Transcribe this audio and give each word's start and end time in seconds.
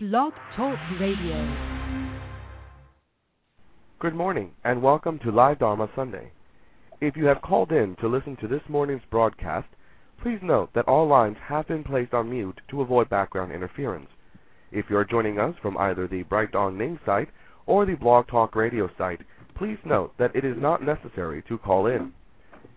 Blog 0.00 0.32
Talk 0.54 0.78
Radio. 1.00 1.56
Good 3.98 4.14
morning, 4.14 4.52
and 4.62 4.80
welcome 4.80 5.18
to 5.24 5.32
Live 5.32 5.58
Dharma 5.58 5.90
Sunday. 5.96 6.30
If 7.00 7.16
you 7.16 7.24
have 7.24 7.42
called 7.42 7.72
in 7.72 7.96
to 7.96 8.06
listen 8.06 8.36
to 8.36 8.46
this 8.46 8.62
morning's 8.68 9.02
broadcast, 9.10 9.66
please 10.22 10.38
note 10.40 10.70
that 10.76 10.86
all 10.86 11.08
lines 11.08 11.36
have 11.44 11.66
been 11.66 11.82
placed 11.82 12.14
on 12.14 12.30
mute 12.30 12.60
to 12.70 12.80
avoid 12.80 13.10
background 13.10 13.50
interference. 13.50 14.06
If 14.70 14.84
you 14.88 14.96
are 14.96 15.04
joining 15.04 15.40
us 15.40 15.56
from 15.60 15.76
either 15.76 16.06
the 16.06 16.22
Bright 16.22 16.52
Dawn 16.52 16.78
main 16.78 17.00
site 17.04 17.30
or 17.66 17.84
the 17.84 17.96
Blog 17.96 18.28
Talk 18.28 18.54
Radio 18.54 18.88
site, 18.96 19.22
please 19.56 19.78
note 19.84 20.12
that 20.16 20.36
it 20.36 20.44
is 20.44 20.56
not 20.60 20.80
necessary 20.80 21.42
to 21.48 21.58
call 21.58 21.88
in. 21.88 22.12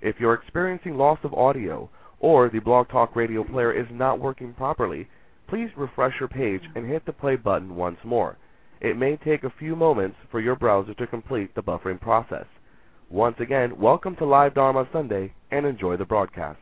If 0.02 0.16
you're 0.20 0.34
experiencing 0.34 0.98
loss 0.98 1.20
of 1.24 1.36
audio 1.36 1.88
or 2.20 2.50
the 2.50 2.58
Blog 2.58 2.90
Talk 2.90 3.16
Radio 3.16 3.44
player 3.44 3.72
is 3.72 3.86
not 3.92 4.20
working 4.20 4.56
properly, 4.56 5.08
please 5.52 5.70
refresh 5.76 6.14
your 6.18 6.30
page 6.30 6.62
and 6.76 6.90
hit 6.90 7.06
the 7.06 7.12
play 7.12 7.36
button 7.36 7.76
once 7.76 7.98
more. 8.06 8.38
It 8.80 8.96
may 8.96 9.18
take 9.18 9.44
a 9.44 9.54
few 9.60 9.76
moments 9.76 10.16
for 10.32 10.40
your 10.40 10.56
browser 10.56 10.94
to 10.94 11.08
complete 11.08 11.54
the 11.54 11.62
buffering 11.62 12.00
process. 12.00 12.46
Once 13.10 13.36
again, 13.42 13.78
welcome 13.78 14.16
to 14.16 14.26
Live 14.26 14.54
Dharma 14.54 14.88
Sunday 14.94 15.34
and 15.52 15.66
enjoy 15.66 15.98
the 15.98 16.06
broadcast. 16.06 16.58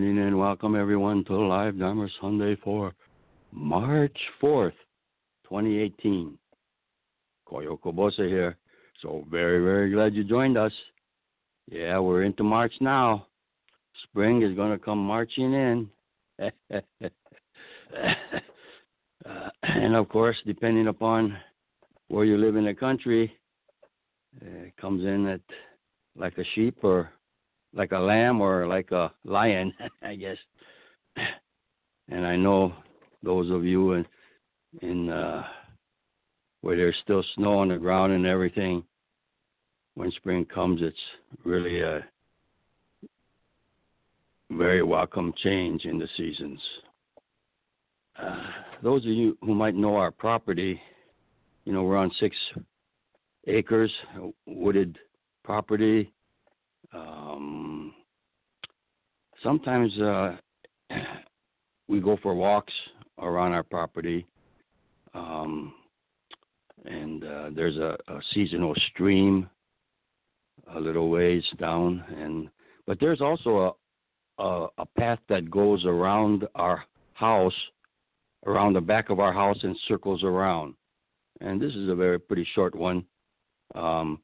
Morning 0.00 0.26
and 0.26 0.38
welcome 0.38 0.76
everyone 0.76 1.24
to 1.26 1.36
Live 1.36 1.78
Dharma 1.78 2.08
Sunday 2.22 2.56
for 2.64 2.94
March 3.52 4.16
4th, 4.42 4.72
2018. 5.44 6.38
Koyo 7.46 7.78
Kubose 7.78 8.26
here. 8.26 8.56
So 9.02 9.26
very, 9.30 9.62
very 9.62 9.92
glad 9.92 10.14
you 10.14 10.24
joined 10.24 10.56
us. 10.56 10.72
Yeah, 11.70 11.98
we're 11.98 12.22
into 12.22 12.42
March 12.42 12.72
now. 12.80 13.26
Spring 14.04 14.40
is 14.40 14.56
going 14.56 14.72
to 14.72 14.82
come 14.82 14.96
marching 14.96 15.52
in. 15.52 15.90
uh, 16.40 16.80
and 19.64 19.94
of 19.94 20.08
course, 20.08 20.38
depending 20.46 20.86
upon 20.86 21.36
where 22.08 22.24
you 22.24 22.38
live 22.38 22.56
in 22.56 22.64
the 22.64 22.74
country, 22.74 23.30
it 24.40 24.74
comes 24.78 25.04
in 25.04 25.26
at 25.26 25.42
like 26.16 26.38
a 26.38 26.44
sheep 26.54 26.78
or 26.82 27.10
like 27.74 27.92
a 27.92 27.98
lamb 27.98 28.40
or 28.40 28.66
like 28.66 28.90
a 28.90 29.12
lion, 29.24 29.72
I 30.02 30.14
guess. 30.16 30.36
And 32.08 32.26
I 32.26 32.36
know 32.36 32.74
those 33.22 33.50
of 33.50 33.64
you 33.64 33.92
in 33.92 34.06
in 34.82 35.10
uh, 35.10 35.44
where 36.60 36.76
there's 36.76 36.96
still 37.02 37.24
snow 37.34 37.58
on 37.58 37.68
the 37.68 37.76
ground 37.78 38.12
and 38.12 38.26
everything. 38.26 38.84
When 39.94 40.10
spring 40.12 40.44
comes, 40.44 40.80
it's 40.82 40.96
really 41.44 41.80
a 41.80 42.04
very 44.50 44.82
welcome 44.82 45.32
change 45.42 45.84
in 45.84 45.98
the 45.98 46.08
seasons. 46.16 46.60
Uh, 48.20 48.42
those 48.82 49.04
of 49.04 49.10
you 49.10 49.36
who 49.42 49.54
might 49.54 49.74
know 49.74 49.96
our 49.96 50.10
property, 50.10 50.80
you 51.64 51.72
know, 51.72 51.82
we're 51.82 51.96
on 51.96 52.10
six 52.20 52.36
acres, 53.46 53.90
wooded 54.46 54.98
property. 55.44 56.12
Um, 56.92 57.94
sometimes 59.42 59.98
uh, 60.00 60.36
we 61.88 62.00
go 62.00 62.18
for 62.22 62.34
walks 62.34 62.72
around 63.18 63.52
our 63.52 63.62
property, 63.62 64.26
um, 65.14 65.72
and 66.84 67.24
uh, 67.24 67.50
there's 67.54 67.76
a, 67.76 67.96
a 68.08 68.20
seasonal 68.32 68.74
stream 68.90 69.48
a 70.74 70.80
little 70.80 71.10
ways 71.10 71.44
down, 71.58 72.04
and 72.16 72.48
but 72.86 72.98
there's 73.00 73.20
also 73.20 73.76
a, 74.38 74.42
a 74.42 74.66
a 74.78 74.86
path 74.98 75.18
that 75.28 75.50
goes 75.50 75.84
around 75.84 76.46
our 76.54 76.84
house, 77.14 77.54
around 78.46 78.74
the 78.74 78.80
back 78.80 79.10
of 79.10 79.20
our 79.20 79.32
house, 79.32 79.58
and 79.62 79.76
circles 79.88 80.22
around. 80.22 80.74
And 81.40 81.60
this 81.60 81.74
is 81.74 81.88
a 81.88 81.94
very 81.94 82.18
pretty 82.18 82.46
short 82.54 82.74
one. 82.74 83.04
Um, 83.74 84.20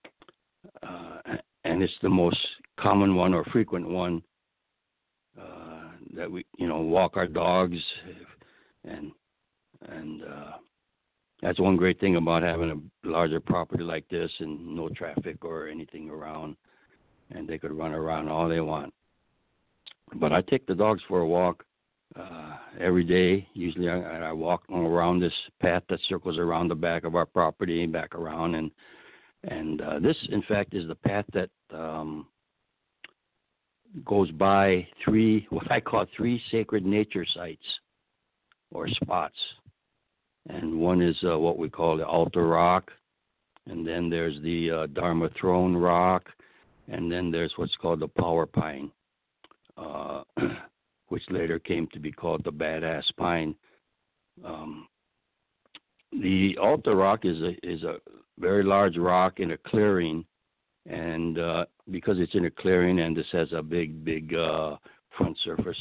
uh, 0.83 1.19
and 1.65 1.83
it's 1.83 1.93
the 2.03 2.09
most 2.09 2.39
common 2.79 3.15
one 3.15 3.35
or 3.35 3.45
frequent 3.47 3.89
one 3.89 4.23
uh, 5.41 5.91
that 6.15 6.31
we, 6.31 6.45
you 6.59 6.67
know, 6.67 6.81
walk 6.81 7.17
our 7.17 7.27
dogs, 7.27 7.79
and 8.85 9.13
and 9.89 10.23
uh, 10.23 10.53
that's 11.43 11.61
one 11.61 11.77
great 11.77 12.01
thing 12.01 12.17
about 12.17 12.43
having 12.43 12.71
a 12.71 13.09
larger 13.09 13.41
property 13.41 13.85
like 13.85 14.09
this 14.09 14.31
and 14.41 14.75
no 14.75 14.89
traffic 14.89 15.45
or 15.45 15.69
anything 15.69 16.09
around, 16.11 16.57
and 17.31 17.49
they 17.49 17.59
could 17.59 17.73
run 17.73 17.93
around 17.93 18.29
all 18.29 18.49
they 18.49 18.61
want. 18.61 18.93
But 20.15 20.33
I 20.33 20.41
take 20.43 20.67
the 20.67 20.75
dogs 20.75 21.03
for 21.09 21.21
a 21.21 21.27
walk 21.27 21.65
uh, 22.19 22.57
every 22.81 23.05
day. 23.05 23.47
Usually, 23.55 23.91
I, 23.91 24.29
I 24.29 24.33
walk 24.33 24.63
around 24.71 25.21
this 25.21 25.33
path 25.61 25.83
that 25.89 26.01
circles 26.09 26.39
around 26.39 26.69
the 26.69 26.75
back 26.75 27.05
of 27.05 27.15
our 27.15 27.27
property, 27.27 27.85
back 27.87 28.15
around, 28.15 28.55
and 28.55 28.71
and 29.45 29.81
uh, 29.81 29.99
this, 29.99 30.17
in 30.31 30.43
fact, 30.43 30.75
is 30.75 30.89
the 30.89 30.95
path 30.95 31.25
that 31.33 31.51
um, 31.73 32.27
goes 34.05 34.31
by 34.33 34.87
three, 35.05 35.47
what 35.51 35.71
I 35.71 35.81
call 35.81 36.07
three 36.17 36.41
sacred 36.51 36.85
nature 36.85 37.27
sites 37.35 37.67
or 38.73 38.89
spots. 38.89 39.37
And 40.49 40.79
one 40.79 41.03
is 41.03 41.17
uh, 41.29 41.39
what 41.39 41.59
we 41.59 41.69
call 41.69 41.97
the 41.97 42.07
altar 42.07 42.47
rock, 42.47 42.93
and 43.67 43.87
then 43.87 44.09
there's 44.09 44.41
the 44.43 44.71
uh, 44.71 44.87
Dharma 44.87 45.29
throne 45.41 45.77
rock, 45.77 46.29
and 46.89 47.11
then 47.11 47.33
there's 47.33 47.53
what's 47.57 47.75
called 47.77 48.01
the 48.01 48.09
power 48.09 48.47
pine, 48.47 48.93
uh, 49.77 50.23
which 51.09 51.25
later 51.31 51.59
came 51.59 51.89
to 51.93 51.99
be 51.99 52.13
called 52.13 52.45
the 52.45 52.53
badass 52.53 53.05
pine. 53.17 53.57
Um, 54.45 54.87
the 56.13 56.57
altar 56.59 56.95
rock 56.95 57.25
is 57.25 57.43
a 57.43 57.55
is 57.67 57.83
a 57.83 57.97
very 58.39 58.63
large 58.63 58.97
rock 58.97 59.41
in 59.41 59.51
a 59.53 59.59
clearing, 59.59 60.25
and 60.89 61.39
uh, 61.39 61.65
because 61.91 62.17
it's 62.19 62.35
in 62.35 62.47
a 62.47 62.51
clearing 62.51 63.01
and 63.01 63.17
this 63.17 63.27
has 63.33 63.53
a 63.53 63.63
big 63.63 64.05
big 64.05 64.35
uh, 64.35 64.77
front 65.17 65.37
surface 65.45 65.81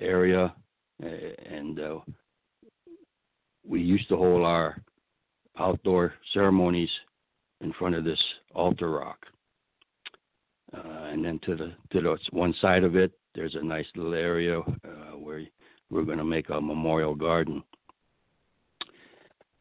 area, 0.00 0.54
and 1.00 1.80
uh, 1.80 1.98
we 3.66 3.80
used 3.80 4.08
to 4.08 4.16
hold 4.16 4.42
our 4.42 4.76
outdoor 5.58 6.14
ceremonies 6.32 6.90
in 7.60 7.72
front 7.74 7.94
of 7.94 8.04
this 8.04 8.22
altar 8.54 8.90
rock. 8.90 9.18
Uh, 10.76 11.04
and 11.10 11.24
then 11.24 11.38
to 11.44 11.56
the 11.56 11.72
to 11.90 12.00
the 12.00 12.18
one 12.30 12.54
side 12.60 12.84
of 12.84 12.96
it, 12.96 13.12
there's 13.34 13.54
a 13.54 13.62
nice 13.62 13.86
little 13.94 14.14
area 14.14 14.58
uh, 14.60 15.16
where 15.16 15.42
we're 15.90 16.04
going 16.04 16.18
to 16.18 16.24
make 16.24 16.50
a 16.50 16.60
memorial 16.60 17.14
garden 17.14 17.62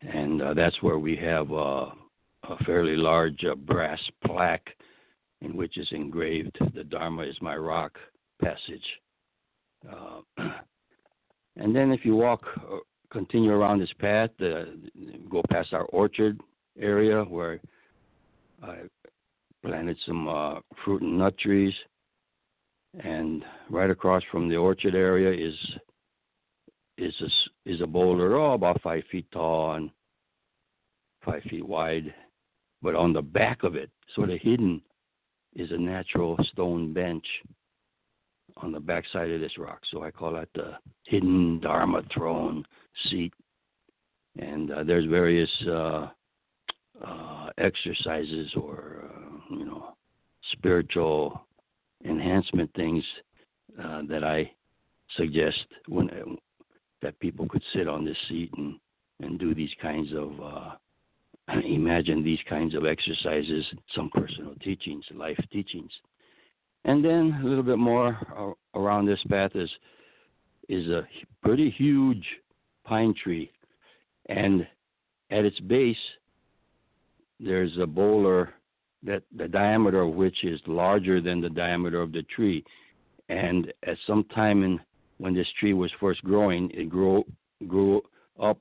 and 0.01 0.41
uh, 0.41 0.53
that's 0.53 0.81
where 0.81 0.99
we 0.99 1.15
have 1.15 1.47
a 2.49 2.63
fairly 2.63 2.95
large 2.95 3.43
uh, 3.45 3.55
brass 3.55 3.99
plaque 4.25 4.69
in 5.41 5.55
which 5.55 5.77
is 5.77 5.87
engraved 5.91 6.57
"The 6.73 6.83
Dharma 6.83 7.23
is 7.23 7.35
my 7.41 7.55
rock" 7.55 7.97
passage. 8.41 8.85
Uh, 9.89 10.21
and 11.57 11.75
then, 11.75 11.91
if 11.91 12.05
you 12.05 12.15
walk, 12.15 12.43
uh, 12.57 12.77
continue 13.11 13.51
around 13.51 13.79
this 13.79 13.93
path, 13.99 14.29
uh, 14.41 14.65
go 15.29 15.41
past 15.49 15.73
our 15.73 15.85
orchard 15.85 16.39
area 16.79 17.23
where 17.23 17.59
I 18.63 18.79
planted 19.63 19.97
some 20.05 20.61
fruit 20.83 21.01
and 21.01 21.17
nut 21.17 21.37
trees, 21.37 21.73
and 23.03 23.43
right 23.69 23.89
across 23.89 24.23
from 24.31 24.49
the 24.49 24.55
orchard 24.55 24.95
area 24.95 25.47
is 25.47 25.55
is 26.97 27.13
a, 27.21 27.69
is 27.69 27.81
a 27.81 27.87
boulder, 27.87 28.37
oh, 28.37 28.53
about 28.53 28.81
five 28.81 29.03
feet 29.11 29.29
tall 29.31 29.73
and 29.73 29.89
five 31.25 31.43
feet 31.43 31.67
wide, 31.67 32.13
but 32.85 32.93
on 32.93 33.13
the 33.13 33.21
back 33.21 33.63
of 33.63 33.75
it, 33.75 33.89
sort 34.13 34.29
of 34.29 34.39
hidden 34.39 34.79
is 35.55 35.71
a 35.71 35.77
natural 35.77 36.37
stone 36.51 36.93
bench 36.93 37.25
on 38.57 38.71
the 38.71 38.79
backside 38.79 39.31
of 39.31 39.41
this 39.41 39.57
rock. 39.57 39.79
So 39.91 40.03
I 40.03 40.11
call 40.11 40.33
that 40.33 40.49
the 40.53 40.73
hidden 41.07 41.59
Dharma 41.61 42.03
throne 42.13 42.63
seat. 43.09 43.33
And 44.37 44.71
uh, 44.71 44.83
there's 44.83 45.05
various 45.05 45.49
uh, 45.67 46.09
uh, 47.03 47.49
exercises 47.57 48.51
or 48.55 49.05
uh, 49.09 49.55
you 49.55 49.65
know 49.65 49.95
spiritual 50.51 51.41
enhancement 52.05 52.69
things 52.75 53.03
uh, 53.83 54.03
that 54.09 54.23
I 54.23 54.51
suggest 55.17 55.65
when 55.87 56.37
that 57.01 57.19
people 57.19 57.47
could 57.49 57.63
sit 57.73 57.87
on 57.87 58.05
this 58.05 58.17
seat 58.29 58.51
and 58.57 58.75
and 59.21 59.39
do 59.39 59.55
these 59.55 59.73
kinds 59.81 60.11
of 60.13 60.31
uh, 60.39 60.71
imagine 61.65 62.23
these 62.23 62.39
kinds 62.49 62.75
of 62.75 62.85
exercises, 62.85 63.65
some 63.95 64.09
personal 64.13 64.55
teachings, 64.63 65.03
life 65.13 65.39
teachings, 65.51 65.91
and 66.85 67.03
then 67.03 67.39
a 67.41 67.45
little 67.45 67.63
bit 67.63 67.77
more 67.77 68.55
around 68.75 69.05
this 69.05 69.21
path 69.29 69.51
is 69.55 69.69
is 70.67 70.87
a 70.87 71.07
pretty 71.43 71.69
huge 71.69 72.25
pine 72.83 73.13
tree, 73.21 73.51
and 74.29 74.67
at 75.31 75.45
its 75.45 75.59
base 75.61 75.97
there's 77.39 77.77
a 77.79 77.85
boulder 77.85 78.53
that 79.03 79.23
the 79.35 79.47
diameter 79.47 80.01
of 80.01 80.13
which 80.13 80.43
is 80.43 80.59
larger 80.65 81.21
than 81.21 81.41
the 81.41 81.49
diameter 81.49 82.01
of 82.01 82.11
the 82.11 82.23
tree. 82.23 82.63
And 83.29 83.71
at 83.85 83.97
some 84.07 84.23
time 84.35 84.63
in 84.63 84.79
when 85.17 85.33
this 85.33 85.47
tree 85.59 85.73
was 85.73 85.91
first 85.99 86.23
growing, 86.23 86.69
it 86.71 86.89
grew 86.89 87.23
grew 87.67 88.01
up 88.41 88.59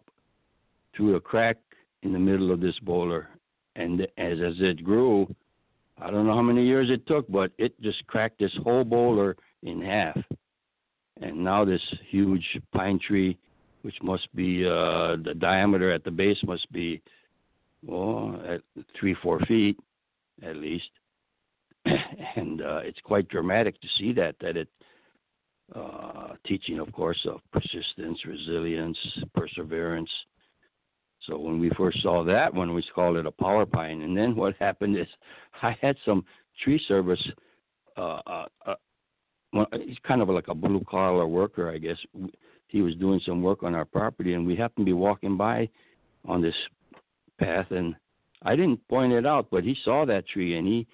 through 0.97 1.17
a 1.17 1.21
crack 1.21 1.57
in 2.05 2.13
the 2.13 2.19
middle 2.19 2.53
of 2.53 2.61
this 2.61 2.79
boulder. 2.81 3.29
And 3.77 4.03
as 4.19 4.39
as 4.41 4.55
it 4.61 4.85
grew, 4.85 5.35
I 6.01 6.11
don't 6.11 6.27
know 6.27 6.35
how 6.35 6.43
many 6.43 6.65
years 6.65 6.91
it 6.91 7.07
took, 7.07 7.27
but 7.29 7.51
it 7.59 7.81
just 7.81 8.07
cracked 8.07 8.39
this 8.39 8.53
whole 8.63 8.85
boulder 8.85 9.37
in 9.63 9.81
half. 9.83 10.17
And 11.21 11.43
now 11.43 11.65
this 11.65 11.83
huge 12.09 12.45
pine 12.73 12.99
tree, 12.99 13.39
which 13.83 13.97
must 14.03 14.33
be 14.35 14.65
uh, 14.65 15.17
the 15.25 15.35
diameter 15.39 15.93
at 15.93 16.05
the 16.05 16.11
base 16.11 16.39
must 16.45 16.71
be 16.73 17.03
well, 17.87 18.41
at 18.49 18.61
three, 18.99 19.15
four 19.23 19.41
feet 19.41 19.79
at 20.43 20.57
least. 20.57 20.89
and 21.85 22.63
uh, 22.63 22.79
it's 22.79 23.01
quite 23.05 23.29
dramatic 23.29 23.81
to 23.81 23.89
see 23.99 24.13
that, 24.13 24.37
that 24.41 24.57
it, 24.57 24.69
uh, 25.75 26.35
teaching, 26.47 26.79
of 26.79 26.93
course, 26.93 27.27
of 27.27 27.41
persistence, 27.53 28.19
resilience, 28.27 28.99
perseverance. 29.35 30.11
So 31.27 31.39
when 31.39 31.59
we 31.59 31.71
first 31.71 32.03
saw 32.03 32.25
that 32.25 32.53
one, 32.53 32.75
we 32.75 32.83
called 32.95 33.17
it 33.17 33.27
a 33.27 33.31
power 33.31 33.65
pine. 33.67 34.03
And 34.03 34.17
then 34.17 34.37
what 34.37 34.55
happened 34.59 34.97
is 34.99 35.07
I 35.63 35.77
had 35.81 35.97
some 36.05 36.25
tree 36.63 36.83
service. 36.87 37.23
Uh, 37.97 38.21
uh, 38.27 38.47
uh, 38.67 39.65
he's 39.85 39.99
kind 40.07 40.21
of 40.21 40.29
like 40.29 40.49
a 40.49 40.55
blue 40.55 40.83
collar 40.89 41.27
worker, 41.27 41.71
I 41.71 41.79
guess. 41.79 41.99
He 42.69 42.83
was 42.83 42.95
doing 42.97 43.21
some 43.25 43.43
work 43.43 43.63
on 43.63 43.75
our 43.75 43.85
property, 43.85 44.35
and 44.35 44.47
we 44.47 44.57
happened 44.57 44.85
to 44.85 44.91
be 44.91 44.93
walking 44.93 45.37
by 45.37 45.69
on 46.27 46.43
this 46.43 46.55
path, 47.39 47.71
and 47.71 47.95
I 48.43 48.57
didn't 48.57 48.87
point 48.89 49.13
it 49.13 49.27
out, 49.27 49.47
but 49.51 49.63
he 49.63 49.77
saw 49.85 50.05
that 50.07 50.27
tree, 50.29 50.57
and 50.57 50.67
he 50.67 50.87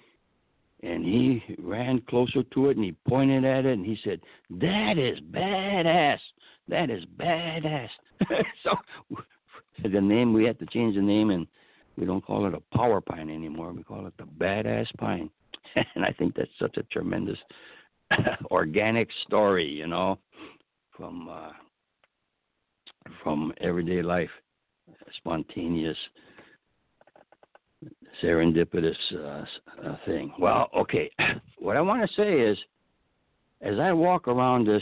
and 0.83 1.05
he 1.05 1.43
ran 1.59 2.01
closer 2.09 2.41
to 2.41 2.69
it, 2.69 2.77
and 2.77 2.85
he 2.85 2.95
pointed 3.07 3.45
at 3.45 3.65
it, 3.65 3.73
and 3.73 3.85
he 3.85 3.97
said, 4.03 4.19
"That 4.49 4.97
is 4.97 5.19
badass. 5.31 6.19
That 6.67 6.89
is 6.89 7.03
badass." 7.17 7.89
so 8.63 8.75
the 9.83 10.01
name 10.01 10.33
we 10.33 10.45
had 10.45 10.59
to 10.59 10.65
change 10.67 10.95
the 10.95 11.01
name, 11.01 11.29
and 11.29 11.47
we 11.97 12.05
don't 12.05 12.25
call 12.25 12.45
it 12.45 12.53
a 12.53 12.77
power 12.77 13.01
pine 13.01 13.29
anymore. 13.29 13.71
We 13.71 13.83
call 13.83 14.07
it 14.07 14.13
the 14.17 14.23
badass 14.23 14.87
pine, 14.97 15.29
and 15.95 16.05
I 16.05 16.11
think 16.17 16.35
that's 16.35 16.49
such 16.59 16.77
a 16.77 16.83
tremendous 16.83 17.37
organic 18.51 19.09
story, 19.25 19.67
you 19.67 19.87
know, 19.87 20.19
from 20.95 21.29
uh, 21.29 21.51
from 23.23 23.53
everyday 23.61 24.01
life, 24.01 24.29
spontaneous 25.17 25.97
serendipitous 28.23 28.95
uh, 29.13 29.45
uh, 29.87 29.95
thing. 30.05 30.33
Well, 30.39 30.69
okay. 30.75 31.09
What 31.59 31.77
I 31.77 31.81
want 31.81 32.01
to 32.01 32.15
say 32.15 32.39
is, 32.41 32.57
as 33.61 33.77
I 33.77 33.93
walk 33.93 34.27
around 34.27 34.65
this 34.65 34.81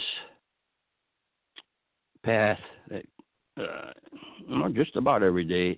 path, 2.24 2.58
that, 2.90 3.04
uh, 3.60 4.70
just 4.70 4.96
about 4.96 5.24
every 5.24 5.44
day, 5.44 5.78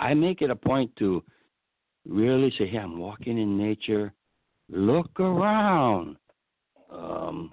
I 0.00 0.14
make 0.14 0.42
it 0.42 0.50
a 0.50 0.56
point 0.56 0.94
to 0.96 1.22
really 2.06 2.52
say, 2.58 2.66
"Hey, 2.66 2.78
I'm 2.78 2.98
walking 2.98 3.38
in 3.38 3.58
nature. 3.58 4.12
Look 4.68 5.18
around." 5.20 6.16
Um, 6.90 7.52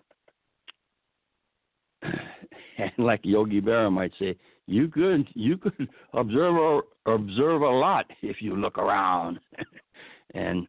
and 2.01 2.91
like 2.97 3.21
Yogi 3.23 3.61
Berra 3.61 3.91
might 3.91 4.11
say, 4.19 4.35
you 4.69 4.87
could 4.87 5.27
you 5.33 5.57
could 5.57 5.89
observe 6.13 6.83
observe 7.07 7.61
a 7.61 7.69
lot 7.69 8.05
if 8.21 8.39
you 8.39 8.55
look 8.55 8.77
around 8.77 9.39
and 10.35 10.67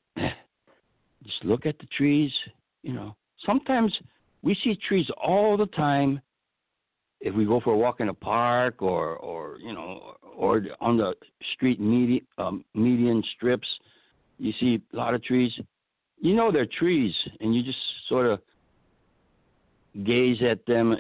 just 1.23 1.45
look 1.45 1.67
at 1.67 1.79
the 1.79 1.87
trees 1.97 2.33
you 2.83 2.95
know 2.95 3.15
sometimes 3.45 3.95
we 4.43 4.57
see 4.65 4.75
trees 4.89 5.07
all 5.23 5.57
the 5.57 5.67
time 5.67 6.19
if 7.21 7.35
we 7.35 7.45
go 7.45 7.61
for 7.61 7.75
a 7.75 7.77
walk 7.77 8.01
in 8.01 8.09
a 8.09 8.15
park 8.15 8.83
or 8.83 9.17
or 9.17 9.59
you 9.59 9.73
know 9.73 10.15
or 10.37 10.63
on 10.81 10.97
the 10.97 11.15
street 11.55 11.81
median 11.81 12.27
um, 12.39 12.65
median 12.75 13.23
strips 13.37 13.69
you 14.39 14.53
see 14.59 14.81
a 14.93 14.97
lot 14.97 15.15
of 15.15 15.23
trees 15.23 15.53
you 16.19 16.35
know 16.35 16.51
they're 16.51 16.67
trees 16.67 17.15
and 17.41 17.55
you 17.55 17.63
just 17.63 17.79
sort 18.09 18.27
of 18.27 18.41
gaze 20.05 20.39
at 20.43 20.65
them 20.67 20.97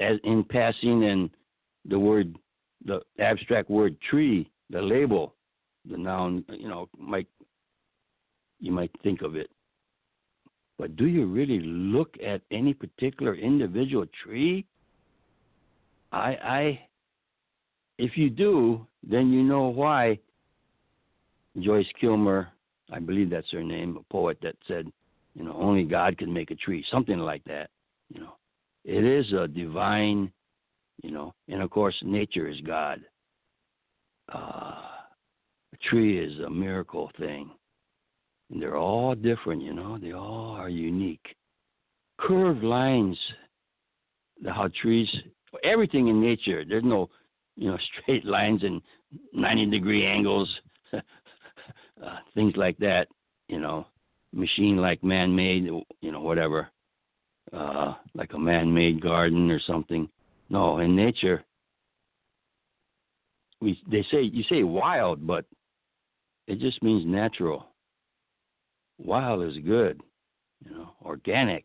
as 0.00 0.18
in 0.24 0.44
passing 0.44 1.04
and 1.04 1.30
the 1.84 1.98
word, 1.98 2.36
the 2.84 3.00
abstract 3.18 3.70
word 3.70 3.96
tree, 4.10 4.50
the 4.70 4.80
label, 4.80 5.34
the 5.88 5.96
noun, 5.96 6.44
you 6.48 6.68
know, 6.68 6.88
might 6.98 7.28
you 8.60 8.72
might 8.72 8.90
think 9.02 9.22
of 9.22 9.36
it. 9.36 9.50
But 10.78 10.96
do 10.96 11.06
you 11.06 11.26
really 11.26 11.60
look 11.60 12.16
at 12.24 12.40
any 12.50 12.74
particular 12.74 13.34
individual 13.34 14.06
tree? 14.24 14.64
I, 16.14 16.38
I, 16.42 16.80
if 17.98 18.16
you 18.16 18.30
do, 18.30 18.86
then 19.08 19.32
you 19.32 19.42
know 19.42 19.68
why 19.68 20.18
Joyce 21.60 21.86
Kilmer, 22.00 22.48
I 22.92 22.98
believe 22.98 23.30
that's 23.30 23.50
her 23.52 23.62
name, 23.62 23.96
a 23.96 24.12
poet 24.12 24.38
that 24.42 24.56
said, 24.66 24.86
you 25.34 25.44
know, 25.44 25.56
only 25.58 25.84
God 25.84 26.16
can 26.18 26.32
make 26.32 26.50
a 26.50 26.56
tree, 26.56 26.84
something 26.90 27.18
like 27.18 27.44
that. 27.44 27.70
You 28.12 28.20
know, 28.20 28.34
it 28.84 29.04
is 29.04 29.32
a 29.32 29.48
divine 29.48 30.32
you 31.02 31.10
know. 31.10 31.34
And 31.48 31.62
of 31.62 31.70
course, 31.70 31.94
nature 32.02 32.48
is 32.48 32.60
God. 32.62 33.00
Uh, 34.32 34.80
a 35.72 35.76
tree 35.90 36.18
is 36.18 36.40
a 36.40 36.50
miracle 36.50 37.10
thing, 37.18 37.50
and 38.50 38.60
they're 38.60 38.76
all 38.76 39.14
different, 39.14 39.62
you 39.62 39.74
know. 39.74 39.98
They 39.98 40.12
all 40.12 40.50
are 40.50 40.68
unique. 40.68 41.36
Curved 42.18 42.62
lines, 42.62 43.18
how 44.46 44.70
trees, 44.80 45.08
everything 45.62 46.08
in 46.08 46.20
nature. 46.20 46.64
There's 46.66 46.84
no, 46.84 47.10
you 47.56 47.70
know, 47.70 47.78
straight 48.02 48.24
lines 48.24 48.62
and 48.62 48.80
90 49.32 49.66
degree 49.66 50.06
angles, 50.06 50.48
uh, 50.92 51.00
things 52.34 52.54
like 52.56 52.78
that. 52.78 53.08
You 53.48 53.60
know, 53.60 53.86
machine 54.32 54.76
like 54.78 55.04
man 55.04 55.34
made, 55.34 55.64
you 55.64 56.12
know, 56.12 56.20
whatever. 56.20 56.68
Uh, 57.52 57.94
like 58.14 58.32
a 58.32 58.38
man 58.38 58.72
made 58.72 59.02
garden 59.02 59.50
or 59.50 59.60
something. 59.60 60.08
No, 60.48 60.78
in 60.78 60.96
nature, 60.96 61.44
we 63.60 63.80
they 63.90 64.04
say 64.10 64.22
you 64.22 64.42
say 64.44 64.62
wild, 64.62 65.26
but 65.26 65.44
it 66.46 66.58
just 66.58 66.82
means 66.82 67.06
natural. 67.06 67.66
Wild 68.98 69.42
is 69.42 69.56
good, 69.64 70.00
you 70.64 70.70
know, 70.70 70.90
organic. 71.04 71.64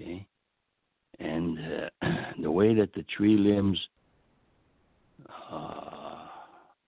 Okay, 0.00 0.26
and 1.18 1.58
uh, 2.02 2.08
the 2.42 2.50
way 2.50 2.74
that 2.74 2.92
the 2.94 3.04
tree 3.16 3.36
limbs, 3.36 3.78
uh, 5.50 6.26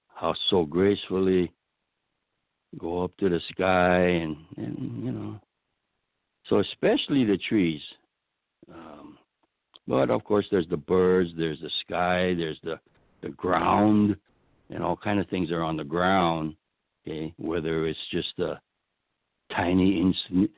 how 0.08 0.34
so 0.50 0.64
gracefully 0.64 1.52
go 2.78 3.04
up 3.04 3.16
to 3.18 3.28
the 3.28 3.40
sky, 3.52 3.98
and 4.00 4.36
and 4.56 5.04
you 5.04 5.12
know, 5.12 5.40
so 6.48 6.60
especially 6.60 7.24
the 7.24 7.38
trees. 7.48 7.80
Um, 8.72 9.18
but 9.86 10.10
of 10.10 10.22
course, 10.24 10.46
there's 10.50 10.68
the 10.68 10.76
birds, 10.76 11.30
there's 11.36 11.60
the 11.60 11.70
sky, 11.86 12.34
there's 12.34 12.58
the 12.62 12.78
the 13.22 13.30
ground, 13.30 14.16
and 14.70 14.82
all 14.82 14.96
kind 14.96 15.18
of 15.18 15.28
things 15.28 15.50
are 15.50 15.62
on 15.62 15.76
the 15.76 15.84
ground. 15.84 16.54
Okay, 17.06 17.32
whether 17.38 17.86
it's 17.86 17.98
just 18.10 18.38
a 18.38 18.60
tiny, 19.54 19.98
ins- 20.00 20.50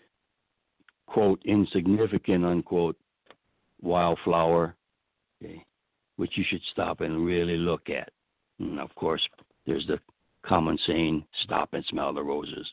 quote 1.06 1.40
insignificant 1.44 2.44
unquote 2.44 2.96
wildflower, 3.82 4.74
okay, 5.42 5.64
which 6.16 6.32
you 6.36 6.44
should 6.48 6.62
stop 6.72 7.00
and 7.00 7.24
really 7.24 7.56
look 7.56 7.88
at. 7.90 8.10
And 8.58 8.78
of 8.78 8.94
course, 8.94 9.22
there's 9.66 9.86
the 9.86 9.98
common 10.44 10.78
saying, 10.86 11.24
"Stop 11.44 11.74
and 11.74 11.84
smell 11.86 12.12
the 12.12 12.22
roses." 12.22 12.70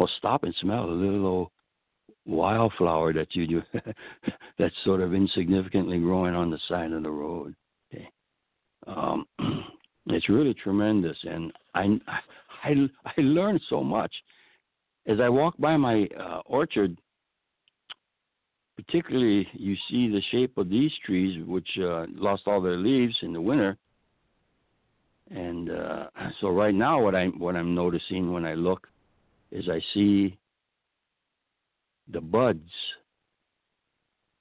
well, 0.00 0.10
stop 0.16 0.44
and 0.44 0.54
smell 0.60 0.84
a 0.84 0.90
little 0.90 1.26
old 1.26 1.50
wildflower 2.26 3.12
that 3.12 3.34
you 3.34 3.46
do 3.46 3.62
that's 4.58 4.74
sort 4.82 5.02
of 5.02 5.12
insignificantly 5.12 5.98
growing 5.98 6.34
on 6.34 6.50
the 6.50 6.58
side 6.68 6.92
of 6.92 7.02
the 7.02 7.10
road. 7.10 7.54
Okay. 7.92 8.08
Um, 8.86 9.26
it's 10.06 10.28
really 10.30 10.54
tremendous, 10.54 11.18
and 11.24 11.52
I, 11.74 11.98
I 12.64 12.72
I 13.04 13.20
learned 13.20 13.60
so 13.68 13.82
much 13.82 14.12
as 15.06 15.20
I 15.20 15.28
walk 15.28 15.54
by 15.58 15.76
my 15.76 16.08
uh, 16.18 16.40
orchard. 16.46 16.96
Particularly, 18.90 19.46
you 19.52 19.76
see 19.88 20.08
the 20.08 20.20
shape 20.32 20.58
of 20.58 20.68
these 20.68 20.90
trees, 21.06 21.44
which 21.46 21.68
uh, 21.80 22.06
lost 22.12 22.42
all 22.46 22.60
their 22.60 22.76
leaves 22.76 23.14
in 23.22 23.32
the 23.32 23.40
winter. 23.40 23.76
And 25.30 25.70
uh, 25.70 26.06
so, 26.40 26.48
right 26.48 26.74
now, 26.74 27.00
what 27.00 27.14
I'm 27.14 27.38
what 27.38 27.54
I'm 27.54 27.72
noticing 27.72 28.32
when 28.32 28.44
I 28.44 28.54
look 28.54 28.88
is 29.52 29.68
I 29.68 29.80
see 29.94 30.36
the 32.12 32.20
buds. 32.20 32.68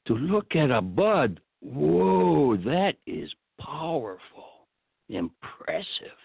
To 0.08 0.16
look 0.16 0.56
at 0.56 0.72
a 0.72 0.82
bud, 0.82 1.40
whoa, 1.62 2.58
that 2.58 2.94
is 3.06 3.30
powerful, 3.62 4.66
impressive. 5.10 6.18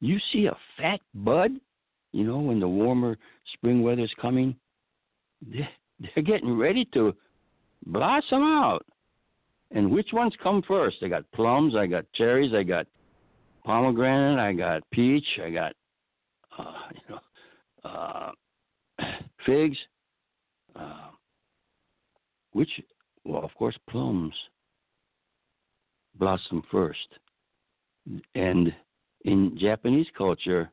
You 0.00 0.18
see 0.30 0.44
a 0.44 0.56
fat 0.76 1.00
bud, 1.14 1.52
you 2.12 2.24
know, 2.24 2.38
when 2.38 2.60
the 2.60 2.68
warmer 2.68 3.16
spring 3.54 3.82
weather's 3.82 4.12
coming, 4.20 4.56
they're, 5.40 5.70
they're 6.00 6.22
getting 6.22 6.58
ready 6.58 6.84
to 6.92 7.14
blossom 7.86 8.42
out. 8.42 8.84
And 9.70 9.90
which 9.90 10.12
ones 10.12 10.34
come 10.42 10.62
first? 10.66 10.96
I 11.02 11.08
got 11.08 11.30
plums, 11.32 11.74
I 11.74 11.86
got 11.86 12.04
cherries, 12.14 12.52
I 12.54 12.62
got 12.62 12.86
pomegranate, 13.64 14.38
I 14.38 14.52
got 14.52 14.82
peach, 14.90 15.24
I 15.42 15.50
got, 15.50 15.72
uh, 16.58 16.74
you 16.94 17.14
know, 17.14 17.90
uh, 17.90 18.32
figs. 19.46 19.78
Uh, 20.74 21.08
which, 22.52 22.70
well, 23.24 23.44
of 23.44 23.54
course, 23.54 23.76
plums 23.88 24.34
blossom 26.16 26.62
first. 26.70 27.08
And 28.34 28.74
in 29.24 29.56
Japanese 29.58 30.06
culture, 30.16 30.70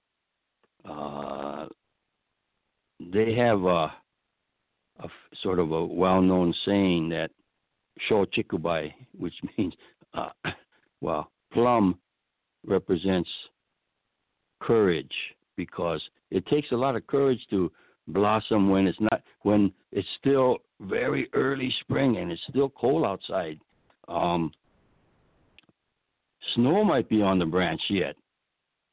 uh, 0.89 1.67
they 2.99 3.33
have 3.33 3.63
a, 3.63 3.93
a 4.99 5.07
sort 5.41 5.59
of 5.59 5.71
a 5.71 5.85
well-known 5.85 6.53
saying 6.65 7.09
that 7.09 7.31
"sho 8.07 8.25
chikubai," 8.25 8.93
which 9.17 9.33
means, 9.57 9.73
uh, 10.13 10.29
well, 11.01 11.31
plum 11.53 11.97
represents 12.65 13.29
courage 14.61 15.13
because 15.55 16.01
it 16.31 16.45
takes 16.47 16.71
a 16.71 16.75
lot 16.75 16.95
of 16.95 17.07
courage 17.07 17.39
to 17.49 17.71
blossom 18.09 18.69
when 18.69 18.87
it's 18.87 18.99
not 18.99 19.21
when 19.43 19.71
it's 19.91 20.07
still 20.19 20.57
very 20.81 21.29
early 21.33 21.73
spring 21.81 22.17
and 22.17 22.31
it's 22.31 22.41
still 22.49 22.69
cold 22.69 23.05
outside. 23.05 23.59
Um, 24.07 24.51
snow 26.55 26.83
might 26.83 27.09
be 27.09 27.21
on 27.21 27.39
the 27.39 27.45
branch 27.45 27.81
yet, 27.89 28.15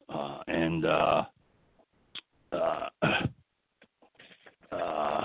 uh, 0.08 0.38
and 0.46 0.84
uh, 0.84 1.22
uh, 2.52 2.88
uh, 4.72 5.22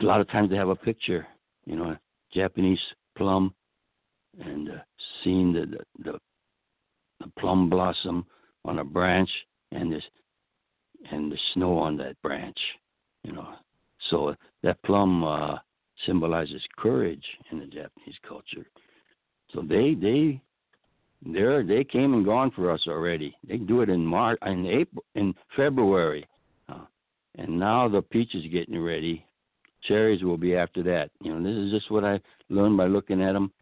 a 0.00 0.04
lot 0.04 0.20
of 0.20 0.28
times 0.28 0.50
they 0.50 0.56
have 0.56 0.68
a 0.68 0.76
picture, 0.76 1.26
you 1.66 1.76
know, 1.76 1.90
a 1.90 2.00
Japanese 2.32 2.80
plum, 3.16 3.54
and 4.40 4.70
uh, 4.70 4.78
seeing 5.22 5.52
the, 5.52 5.78
the 6.04 6.18
the 7.20 7.30
plum 7.38 7.70
blossom 7.70 8.26
on 8.64 8.78
a 8.78 8.84
branch 8.84 9.30
and 9.70 9.92
this 9.92 10.02
and 11.10 11.30
the 11.30 11.38
snow 11.54 11.78
on 11.78 11.96
that 11.96 12.20
branch, 12.22 12.58
you 13.24 13.32
know. 13.32 13.48
So 14.10 14.34
that 14.62 14.82
plum 14.82 15.24
uh, 15.24 15.58
symbolizes 16.06 16.62
courage 16.76 17.24
in 17.50 17.58
the 17.58 17.66
Japanese 17.66 18.16
culture. 18.26 18.66
So 19.52 19.62
they 19.62 19.94
they 19.94 20.40
they 21.24 21.62
they 21.66 21.84
came 21.84 22.14
and 22.14 22.24
gone 22.24 22.50
for 22.50 22.70
us 22.70 22.82
already. 22.86 23.36
They 23.46 23.58
do 23.58 23.82
it 23.82 23.88
in 23.88 24.04
March, 24.04 24.38
in 24.46 24.66
April, 24.66 25.04
in 25.14 25.34
February, 25.56 26.26
uh, 26.68 26.86
and 27.36 27.58
now 27.58 27.88
the 27.88 28.02
peach 28.02 28.34
is 28.34 28.44
getting 28.52 28.78
ready. 28.80 29.24
Cherries 29.84 30.22
will 30.22 30.36
be 30.36 30.54
after 30.54 30.82
that. 30.84 31.10
You 31.20 31.34
know, 31.34 31.42
this 31.42 31.58
is 31.58 31.72
just 31.72 31.90
what 31.90 32.04
I 32.04 32.20
learned 32.48 32.76
by 32.76 32.86
looking 32.86 33.22
at 33.22 33.32
them. 33.32 33.52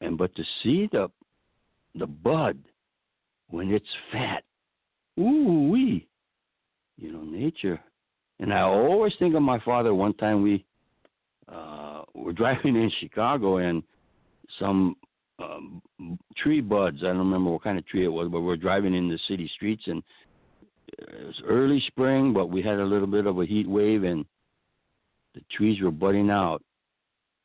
And 0.00 0.18
but 0.18 0.34
to 0.36 0.44
see 0.62 0.88
the 0.92 1.10
the 1.94 2.06
bud 2.06 2.58
when 3.50 3.72
it's 3.72 3.86
fat, 4.12 4.42
ooh 5.18 5.68
wee, 5.70 6.06
you 6.96 7.12
know, 7.12 7.22
nature. 7.22 7.80
And 8.40 8.52
I 8.52 8.62
always 8.62 9.12
think 9.18 9.34
of 9.34 9.42
my 9.42 9.60
father. 9.60 9.94
One 9.94 10.14
time 10.14 10.42
we 10.42 10.64
uh, 11.50 12.02
were 12.14 12.32
driving 12.34 12.76
in 12.76 12.90
Chicago 13.00 13.58
and 13.58 13.82
some 14.58 14.96
um, 15.38 15.82
tree 16.36 16.60
buds. 16.60 16.98
I 17.02 17.06
don't 17.08 17.18
remember 17.18 17.50
what 17.50 17.62
kind 17.62 17.78
of 17.78 17.86
tree 17.86 18.04
it 18.04 18.08
was, 18.08 18.28
but 18.30 18.40
we 18.40 18.52
are 18.52 18.56
driving 18.56 18.94
in 18.94 19.08
the 19.08 19.18
city 19.28 19.50
streets 19.54 19.84
and 19.86 20.02
it 20.98 21.26
was 21.26 21.42
early 21.46 21.82
spring, 21.88 22.32
but 22.32 22.46
we 22.46 22.62
had 22.62 22.78
a 22.78 22.84
little 22.84 23.06
bit 23.06 23.26
of 23.26 23.38
a 23.38 23.46
heat 23.46 23.68
wave 23.68 24.04
and 24.04 24.24
the 25.34 25.42
trees 25.56 25.80
were 25.80 25.90
budding 25.90 26.30
out. 26.30 26.62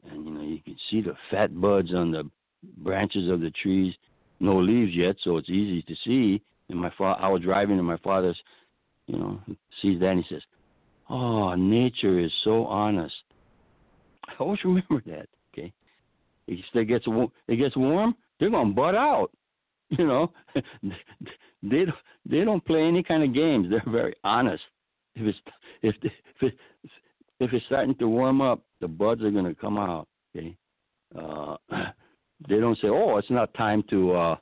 And 0.10 0.26
you 0.26 0.32
know, 0.32 0.42
you 0.42 0.60
can 0.64 0.78
see 0.90 1.02
the 1.02 1.16
fat 1.30 1.60
buds 1.60 1.94
on 1.94 2.12
the 2.12 2.30
branches 2.78 3.30
of 3.30 3.42
the 3.42 3.52
trees. 3.52 3.94
No 4.40 4.58
leaves 4.58 4.94
yet, 4.94 5.18
so 5.24 5.38
it's 5.38 5.50
easy 5.50 5.82
to 5.84 5.96
see. 6.06 6.42
And 6.70 6.80
my 6.80 6.92
father, 6.98 7.22
I 7.22 7.28
was 7.28 7.42
driving, 7.42 7.78
and 7.78 7.88
my 7.88 7.98
father's 7.98 8.38
you 9.10 9.18
know, 9.18 9.42
sees 9.82 10.00
that 10.00 10.12
and 10.12 10.24
he 10.24 10.34
says, 10.36 10.44
"Oh, 11.10 11.56
nature 11.56 12.20
is 12.20 12.32
so 12.44 12.66
honest." 12.66 13.16
I 14.28 14.34
always 14.40 14.64
remember 14.64 15.02
that. 15.08 15.28
Okay, 15.52 15.74
if 16.48 16.60
it 16.74 16.86
gets 16.86 17.06
it 17.48 17.56
gets 17.56 17.76
warm, 17.76 18.16
they're 18.40 18.52
gonna 18.52 18.74
butt 18.74 18.96
out. 18.96 19.32
You 19.98 20.06
know, 20.06 20.32
they 21.64 21.86
they 22.24 22.46
don't 22.46 22.64
play 22.64 22.84
any 22.84 23.02
kind 23.02 23.24
of 23.24 23.34
games. 23.34 23.72
They're 23.72 23.82
very 23.92 24.14
honest. 24.24 24.62
If 25.16 25.26
it's 25.26 25.40
if 25.82 25.96
if 26.42 26.54
if 27.40 27.54
it's 27.54 27.66
starting 27.66 27.96
to 27.96 28.08
warm 28.08 28.42
up, 28.42 28.62
the 28.82 28.88
buds 28.88 29.24
are 29.24 29.32
gonna 29.32 29.56
come 29.56 29.78
out. 29.78 30.08
Okay, 30.36 30.56
uh, 31.18 31.56
they 32.50 32.60
don't 32.60 32.78
say, 32.80 32.88
"Oh, 32.88 33.18
it's 33.18 33.30
not 33.30 33.54
time 33.54 33.84
to." 33.90 34.14
uh 34.14 34.36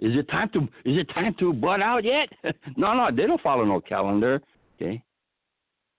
is 0.00 0.16
it 0.16 0.28
time 0.30 0.48
to 0.54 0.60
is 0.84 0.98
it 0.98 1.10
time 1.12 1.34
to 1.38 1.52
bud 1.52 1.82
out 1.82 2.04
yet? 2.04 2.28
no, 2.76 2.94
no, 2.94 3.10
they 3.14 3.26
don't 3.26 3.40
follow 3.42 3.64
no 3.64 3.80
calendar. 3.80 4.40
Okay. 4.76 5.02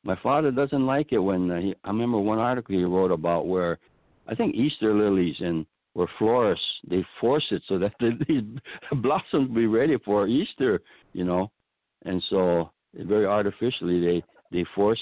My 0.03 0.17
father 0.23 0.49
doesn't 0.49 0.85
like 0.87 1.11
it 1.11 1.19
when 1.19 1.51
uh, 1.51 1.59
he, 1.59 1.75
I 1.83 1.89
remember 1.89 2.17
one 2.17 2.39
article 2.39 2.75
he 2.75 2.83
wrote 2.83 3.11
about 3.11 3.47
where 3.47 3.77
I 4.27 4.33
think 4.33 4.55
Easter 4.55 4.95
lilies 4.95 5.35
and 5.39 5.67
where 5.93 6.07
florists 6.17 6.65
they 6.89 7.05
force 7.19 7.45
it 7.51 7.61
so 7.67 7.77
that 7.79 7.93
these 8.27 8.41
blossoms 9.03 9.53
be 9.53 9.67
ready 9.67 9.97
for 10.03 10.27
Easter, 10.27 10.81
you 11.13 11.23
know, 11.23 11.51
and 12.05 12.23
so 12.31 12.71
very 12.95 13.27
artificially 13.27 14.01
they 14.03 14.23
they 14.51 14.65
force 14.73 14.99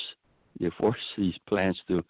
they 0.59 0.69
force 0.77 0.97
these 1.17 1.35
plants 1.47 1.79
to 1.87 2.03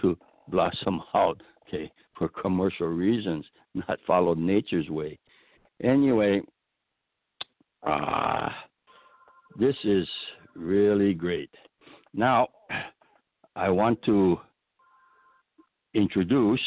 to 0.00 0.16
blossom 0.48 1.00
out, 1.14 1.40
okay, 1.66 1.90
for 2.16 2.28
commercial 2.28 2.88
reasons, 2.88 3.44
not 3.74 3.98
follow 4.06 4.34
nature's 4.34 4.88
way. 4.88 5.18
Anyway, 5.82 6.42
uh, 7.82 8.48
this 9.58 9.76
is 9.84 10.08
really 10.54 11.14
great. 11.14 11.50
Now, 12.14 12.48
I 13.54 13.68
want 13.70 14.02
to 14.02 14.38
introduce. 15.94 16.60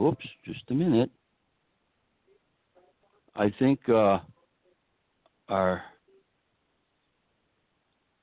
Oops, 0.00 0.26
just 0.44 0.62
a 0.70 0.74
minute. 0.74 1.10
I 3.34 3.52
think 3.58 3.88
uh, 3.88 4.18
our. 5.48 5.82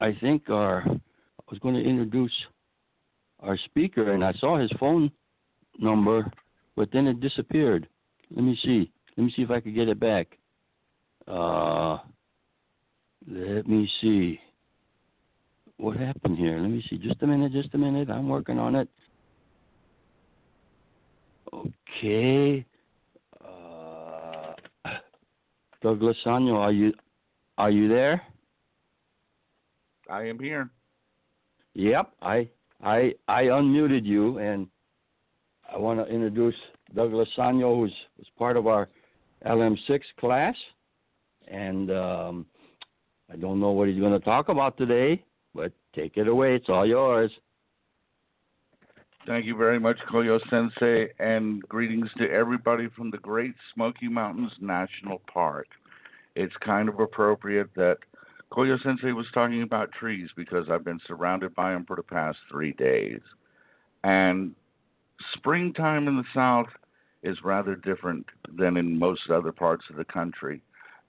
I 0.03 0.13
think 0.19 0.50
our. 0.50 0.83
I 0.86 1.43
was 1.50 1.60
going 1.60 1.75
to 1.75 1.81
introduce 1.81 2.33
our 3.39 3.57
speaker, 3.57 4.12
and 4.12 4.24
I 4.24 4.33
saw 4.33 4.60
his 4.60 4.72
phone 4.77 5.10
number, 5.79 6.29
but 6.75 6.89
then 6.91 7.07
it 7.07 7.22
disappeared. 7.22 7.88
Let 8.36 8.43
me 8.43 8.57
see. 8.63 8.91
Let 9.15 9.24
me 9.24 9.33
see 9.33 9.43
if 9.43 9.51
I 9.51 9.62
could 9.62 9.75
get 9.75 9.88
it 9.88 10.00
back. 10.00 10.38
Uh, 11.25 12.00
let 13.29 13.65
me 13.65 13.89
see. 14.01 14.41
What 15.77 15.95
happened 15.95 16.38
here? 16.38 16.60
Let 16.60 16.69
me 16.69 16.83
see. 16.89 16.98
Just 16.98 17.22
a 17.22 17.27
minute. 17.27 17.53
Just 17.53 17.74
a 17.74 17.77
minute. 17.77 18.10
I'm 18.10 18.27
working 18.27 18.60
on 18.60 18.75
it. 18.75 18.89
Okay. 21.53 22.65
Uh, 23.41 24.53
Douglas 25.81 26.17
Sanyo, 26.25 26.55
are 26.55 26.74
you 26.74 26.93
are 27.57 27.72
you 27.72 27.88
there? 27.88 28.22
I 30.13 30.27
am 30.27 30.38
here. 30.38 30.70
Yep. 31.74 32.12
I 32.22 32.48
I 32.84 33.13
I 33.27 33.43
unmuted 33.46 34.05
you 34.05 34.38
and 34.38 34.67
I 35.74 35.77
want 35.79 36.00
to 36.00 36.05
introduce 36.05 36.53
Douglas 36.93 37.27
Sanyo, 37.36 37.75
who's 37.75 37.93
was 38.20 38.27
part 38.38 38.55
of 38.55 38.67
our 38.67 38.89
LM6 39.43 40.01
class, 40.20 40.55
and 41.48 41.89
um, 41.89 42.46
I 43.32 43.38
don't 43.38 43.60
know 43.60 43.72
what 43.72 43.88
he's 43.88 44.00
going 44.00 44.13
to 44.13 44.24
talk 44.24 44.50
about 44.50 44.77
today, 44.77 45.24
but 45.55 45.72
take 45.96 46.17
it 46.17 46.27
away. 46.27 46.55
It's 46.55 46.70
all 46.70 46.86
yours. 46.86 47.32
Thank 49.25 49.46
you 49.48 49.58
very 49.58 49.79
much, 49.79 49.98
Koyo 50.12 50.39
Sensei, 50.48 51.08
and 51.17 51.63
greetings 51.63 52.10
to 52.20 52.29
everybody 52.29 52.88
from 52.96 53.10
the 53.10 53.17
Great 53.17 53.55
Smoky 53.74 54.10
Mountains 54.10 54.51
National 54.62 55.22
Park. 55.34 55.67
It's 56.36 56.53
kind 56.63 56.88
of 56.88 57.00
appropriate 57.00 57.70
that 57.75 57.98
Koyo 58.53 58.81
Sensei 58.83 59.13
was 59.13 59.25
talking 59.33 59.63
about 59.63 59.91
trees 59.91 60.29
because 60.36 60.69
I've 60.69 60.86
been 60.86 61.00
surrounded 61.07 61.55
by 61.55 61.72
them 61.72 61.86
for 61.86 61.95
the 61.95 62.03
past 62.03 62.38
three 62.51 62.74
days. 62.74 63.19
And 64.03 64.53
springtime 65.33 66.07
in 66.07 66.17
the 66.17 66.24
South 66.36 66.67
is 67.24 67.38
rather 67.43 67.75
different 67.75 68.27
than 68.55 68.77
in 68.77 69.00
most 69.00 69.31
other 69.31 69.51
parts 69.51 69.86
of 69.89 69.95
the 69.95 70.05
country. 70.05 70.62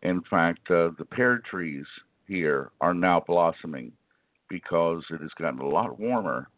In 0.03 0.23
fact, 0.23 0.71
uh, 0.71 0.91
the 0.97 1.05
pear 1.05 1.39
trees 1.39 1.85
here 2.27 2.71
are 2.81 2.95
now 2.95 3.23
blossoming 3.27 3.93
because 4.49 5.05
it 5.11 5.21
has 5.21 5.31
gotten 5.39 5.61
a 5.61 5.69
lot 5.69 5.99
warmer 5.99 6.49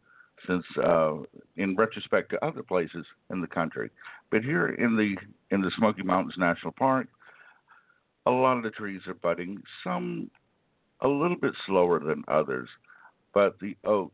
since 0.47 0.64
uh, 0.85 1.14
in 1.57 1.75
retrospect 1.75 2.31
to 2.31 2.45
other 2.45 2.62
places 2.62 3.07
in 3.31 3.40
the 3.40 3.47
country. 3.49 3.90
But 4.31 4.45
here 4.45 4.69
in 4.69 4.97
the 4.97 5.16
in 5.52 5.62
the 5.62 5.73
Smoky 5.76 6.02
Mountains 6.02 6.35
National 6.38 6.73
Park, 6.73 7.09
a 8.26 8.31
lot 8.31 8.57
of 8.57 8.62
the 8.62 8.71
trees 8.71 9.00
are 9.09 9.14
budding. 9.14 9.62
Some 9.83 10.31
a 11.00 11.09
little 11.09 11.37
bit 11.37 11.53
slower 11.67 11.99
than 11.99 12.25
others, 12.29 12.69
but 13.35 13.59
the 13.61 13.76
oak, 13.85 14.12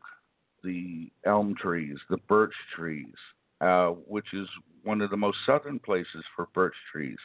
the 0.64 1.10
elm 1.24 1.54
trees, 1.54 1.96
the 2.10 2.18
birch 2.28 2.54
trees, 2.76 3.14
uh, 3.60 3.88
which 3.88 4.32
is 4.32 4.48
one 4.84 5.00
of 5.00 5.10
the 5.10 5.16
most 5.16 5.38
southern 5.46 5.78
places 5.78 6.24
for 6.34 6.48
birch 6.54 6.74
trees 6.90 7.18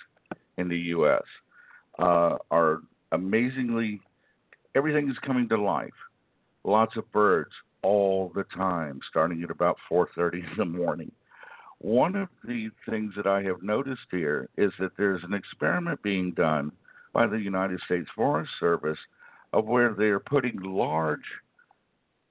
in 0.58 0.68
the 0.68 0.78
U.S., 0.78 1.24
uh, 2.00 2.38
are 2.52 2.82
amazingly 3.12 4.00
everything 4.76 5.10
is 5.10 5.18
coming 5.26 5.50
to 5.50 5.60
life. 5.60 5.90
Lots 6.64 6.96
of 6.98 7.12
birds, 7.12 7.52
all 7.82 8.32
the 8.36 8.44
time, 8.56 9.00
starting 9.10 9.42
at 9.44 9.50
about 9.50 9.78
4:30 9.90 10.44
in 10.52 10.58
the 10.58 10.66
morning. 10.66 11.12
One 11.80 12.16
of 12.16 12.30
the 12.44 12.70
things 12.90 13.14
that 13.16 13.28
I 13.28 13.42
have 13.44 13.62
noticed 13.62 14.08
here 14.12 14.50
is 14.58 14.72
that 14.80 14.98
there's 14.98 15.24
an 15.24 15.34
experiment 15.34 16.02
being 16.02 16.32
done 16.32 16.72
by 17.14 17.28
the 17.28 17.40
United 17.40 17.80
States 17.82 18.10
Forest 18.16 18.52
Service 18.60 18.98
of 19.54 19.66
where 19.66 19.94
they 19.94 20.06
are 20.06 20.20
putting 20.20 20.60
large 20.62 21.20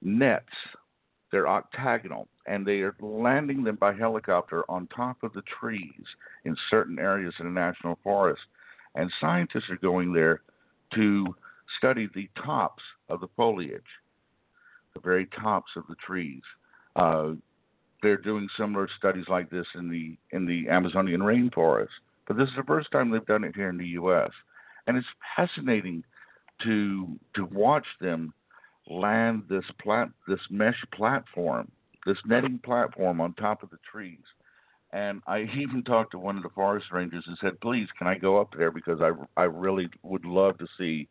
nets. 0.01 0.45
They're 1.31 1.47
octagonal, 1.47 2.27
and 2.45 2.65
they 2.65 2.79
are 2.79 2.95
landing 3.01 3.63
them 3.63 3.75
by 3.75 3.93
helicopter 3.93 4.63
on 4.69 4.87
top 4.87 5.23
of 5.23 5.33
the 5.33 5.43
trees 5.59 6.05
in 6.45 6.55
certain 6.69 6.99
areas 6.99 7.33
in 7.39 7.45
the 7.45 7.51
national 7.51 7.99
forest. 8.01 8.41
And 8.95 9.11
scientists 9.19 9.69
are 9.69 9.77
going 9.77 10.13
there 10.13 10.41
to 10.95 11.35
study 11.77 12.07
the 12.15 12.29
tops 12.43 12.81
of 13.09 13.19
the 13.19 13.27
foliage 13.35 13.81
the 14.97 15.07
very 15.07 15.27
tops 15.27 15.71
of 15.75 15.83
the 15.87 15.95
trees. 15.95 16.41
Uh, 16.95 17.33
they're 18.01 18.17
doing 18.17 18.47
similar 18.57 18.87
studies 18.97 19.25
like 19.27 19.49
this 19.49 19.65
in 19.75 19.89
the 19.89 20.17
in 20.35 20.45
the 20.45 20.69
Amazonian 20.69 21.21
rainforest, 21.21 21.87
but 22.27 22.37
this 22.37 22.49
is 22.49 22.55
the 22.55 22.63
first 22.63 22.91
time 22.91 23.09
they've 23.09 23.25
done 23.25 23.43
it 23.43 23.55
here 23.55 23.69
in 23.69 23.77
the 23.77 23.87
U.S. 23.87 24.31
And 24.85 24.97
it's 24.97 25.07
fascinating 25.35 26.03
to 26.63 27.19
to 27.35 27.45
watch 27.45 27.85
them 27.99 28.33
land 28.89 29.43
this 29.49 29.65
plat 29.81 30.09
this 30.27 30.39
mesh 30.49 30.83
platform, 30.93 31.71
this 32.05 32.17
netting 32.25 32.59
platform 32.59 33.21
on 33.21 33.33
top 33.33 33.63
of 33.63 33.69
the 33.69 33.79
trees. 33.89 34.23
And 34.91 35.21
I 35.27 35.39
even 35.57 35.83
talked 35.83 36.11
to 36.11 36.19
one 36.19 36.37
of 36.37 36.43
the 36.43 36.49
forest 36.49 36.87
rangers 36.91 37.25
and 37.27 37.37
said, 37.41 37.59
"Please, 37.61 37.87
can 37.97 38.07
I 38.07 38.17
go 38.17 38.39
up 38.39 38.53
there 38.57 38.71
because 38.71 39.01
I 39.01 39.11
I 39.39 39.45
really 39.45 39.89
would 40.03 40.25
love 40.25 40.57
to 40.59 40.67
see 40.77 41.07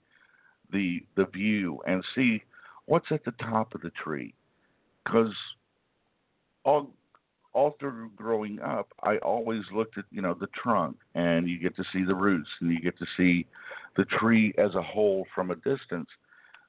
the 0.72 1.04
the 1.16 1.26
view 1.26 1.80
and 1.86 2.04
see 2.14 2.42
what's 2.86 3.10
at 3.10 3.24
the 3.24 3.32
top 3.32 3.74
of 3.74 3.82
the 3.82 3.90
tree? 3.90 4.34
Because 5.04 5.34
all 6.64 6.90
all 7.56 7.74
through 7.80 8.10
growing 8.16 8.60
up, 8.60 8.92
I 9.02 9.16
always 9.18 9.62
looked 9.72 9.96
at 9.96 10.04
you 10.12 10.20
know 10.20 10.34
the 10.34 10.48
trunk, 10.48 10.98
and 11.14 11.48
you 11.48 11.58
get 11.58 11.74
to 11.76 11.84
see 11.90 12.04
the 12.04 12.14
roots, 12.14 12.50
and 12.60 12.70
you 12.70 12.80
get 12.80 12.98
to 12.98 13.06
see 13.16 13.46
the 13.96 14.04
tree 14.04 14.52
as 14.58 14.74
a 14.74 14.82
whole 14.82 15.26
from 15.34 15.50
a 15.50 15.56
distance, 15.56 16.08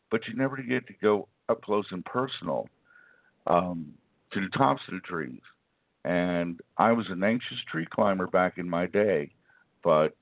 but 0.10 0.22
you 0.28 0.36
never 0.36 0.56
get 0.58 0.88
to 0.88 0.94
go 1.02 1.28
up 1.50 1.62
close 1.62 1.86
and 1.92 2.06
personal 2.06 2.70
um, 3.48 3.94
to 4.32 4.40
the 4.40 4.48
tops 4.58 4.82
of 4.88 4.94
the 4.94 5.02
trees. 5.02 5.42
And 6.06 6.62
I 6.78 6.94
was 6.94 7.08
an 7.10 7.22
anxious 7.22 7.58
tree 7.70 7.86
climber 7.94 8.28
back 8.28 8.58
in 8.58 8.70
my 8.70 8.88
day, 8.88 9.32
but 9.84 10.16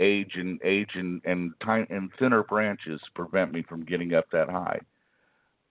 age 0.00 0.32
and 0.34 0.60
age 0.62 0.90
and 0.94 1.22
and 1.24 1.52
time 1.64 1.86
and 1.88 2.10
thinner 2.18 2.42
branches 2.42 3.00
prevent 3.14 3.52
me 3.52 3.64
from 3.66 3.86
getting 3.86 4.12
up 4.12 4.26
that 4.32 4.50
high. 4.50 4.80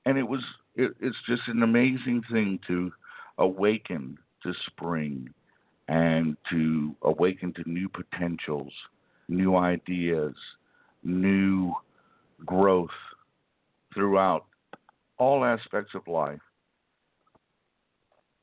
And 0.07 0.17
it 0.17 0.27
was 0.27 0.41
it, 0.75 0.91
it's 0.99 1.17
just 1.27 1.43
an 1.47 1.61
amazing 1.61 2.23
thing 2.31 2.59
to 2.65 2.91
awaken 3.39 4.17
to 4.43 4.53
spring 4.67 5.29
and 5.87 6.37
to 6.49 6.95
awaken 7.01 7.51
to 7.53 7.67
new 7.69 7.89
potentials, 7.89 8.71
new 9.27 9.55
ideas, 9.55 10.35
new 11.03 11.73
growth 12.45 12.89
throughout 13.93 14.45
all 15.17 15.43
aspects 15.43 15.95
of 15.95 16.07
life. 16.07 16.39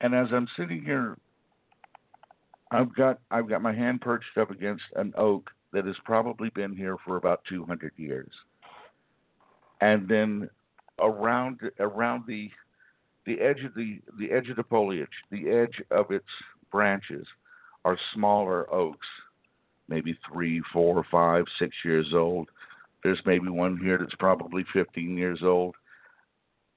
And 0.00 0.14
as 0.14 0.26
I'm 0.32 0.48
sitting 0.56 0.85
here 0.85 1.16
I've 2.70 2.94
got 2.94 3.20
I've 3.30 3.48
got 3.48 3.62
my 3.62 3.72
hand 3.72 4.00
perched 4.00 4.37
up 4.38 4.50
against 4.50 4.85
an 4.96 5.12
oak 5.16 5.50
that 5.72 5.87
has 5.87 5.96
probably 6.04 6.50
been 6.50 6.74
here 6.74 6.96
for 7.04 7.16
about 7.16 7.42
200 7.48 7.92
years. 7.96 8.30
And 9.80 10.09
then 10.09 10.48
around 11.00 11.61
around 11.78 12.24
the 12.26 12.50
the 13.27 13.41
edge 13.41 13.65
of 13.65 13.75
the 13.75 14.01
the 14.19 14.31
edge 14.31 14.49
of 14.49 14.57
the 14.57 14.65
foliage, 14.65 15.09
the 15.31 15.49
edge 15.49 15.83
of 15.91 16.11
its 16.11 16.27
branches 16.71 17.27
are 17.85 17.99
smaller 18.15 18.73
oaks, 18.73 19.07
maybe 19.89 20.19
three, 20.31 20.62
four, 20.73 21.05
five, 21.11 21.45
six 21.59 21.75
years 21.85 22.09
old. 22.15 22.49
There's 23.03 23.21
maybe 23.25 23.49
one 23.49 23.79
here 23.79 23.99
that's 23.99 24.15
probably 24.19 24.65
15 24.73 25.17
years 25.17 25.41
old, 25.43 25.75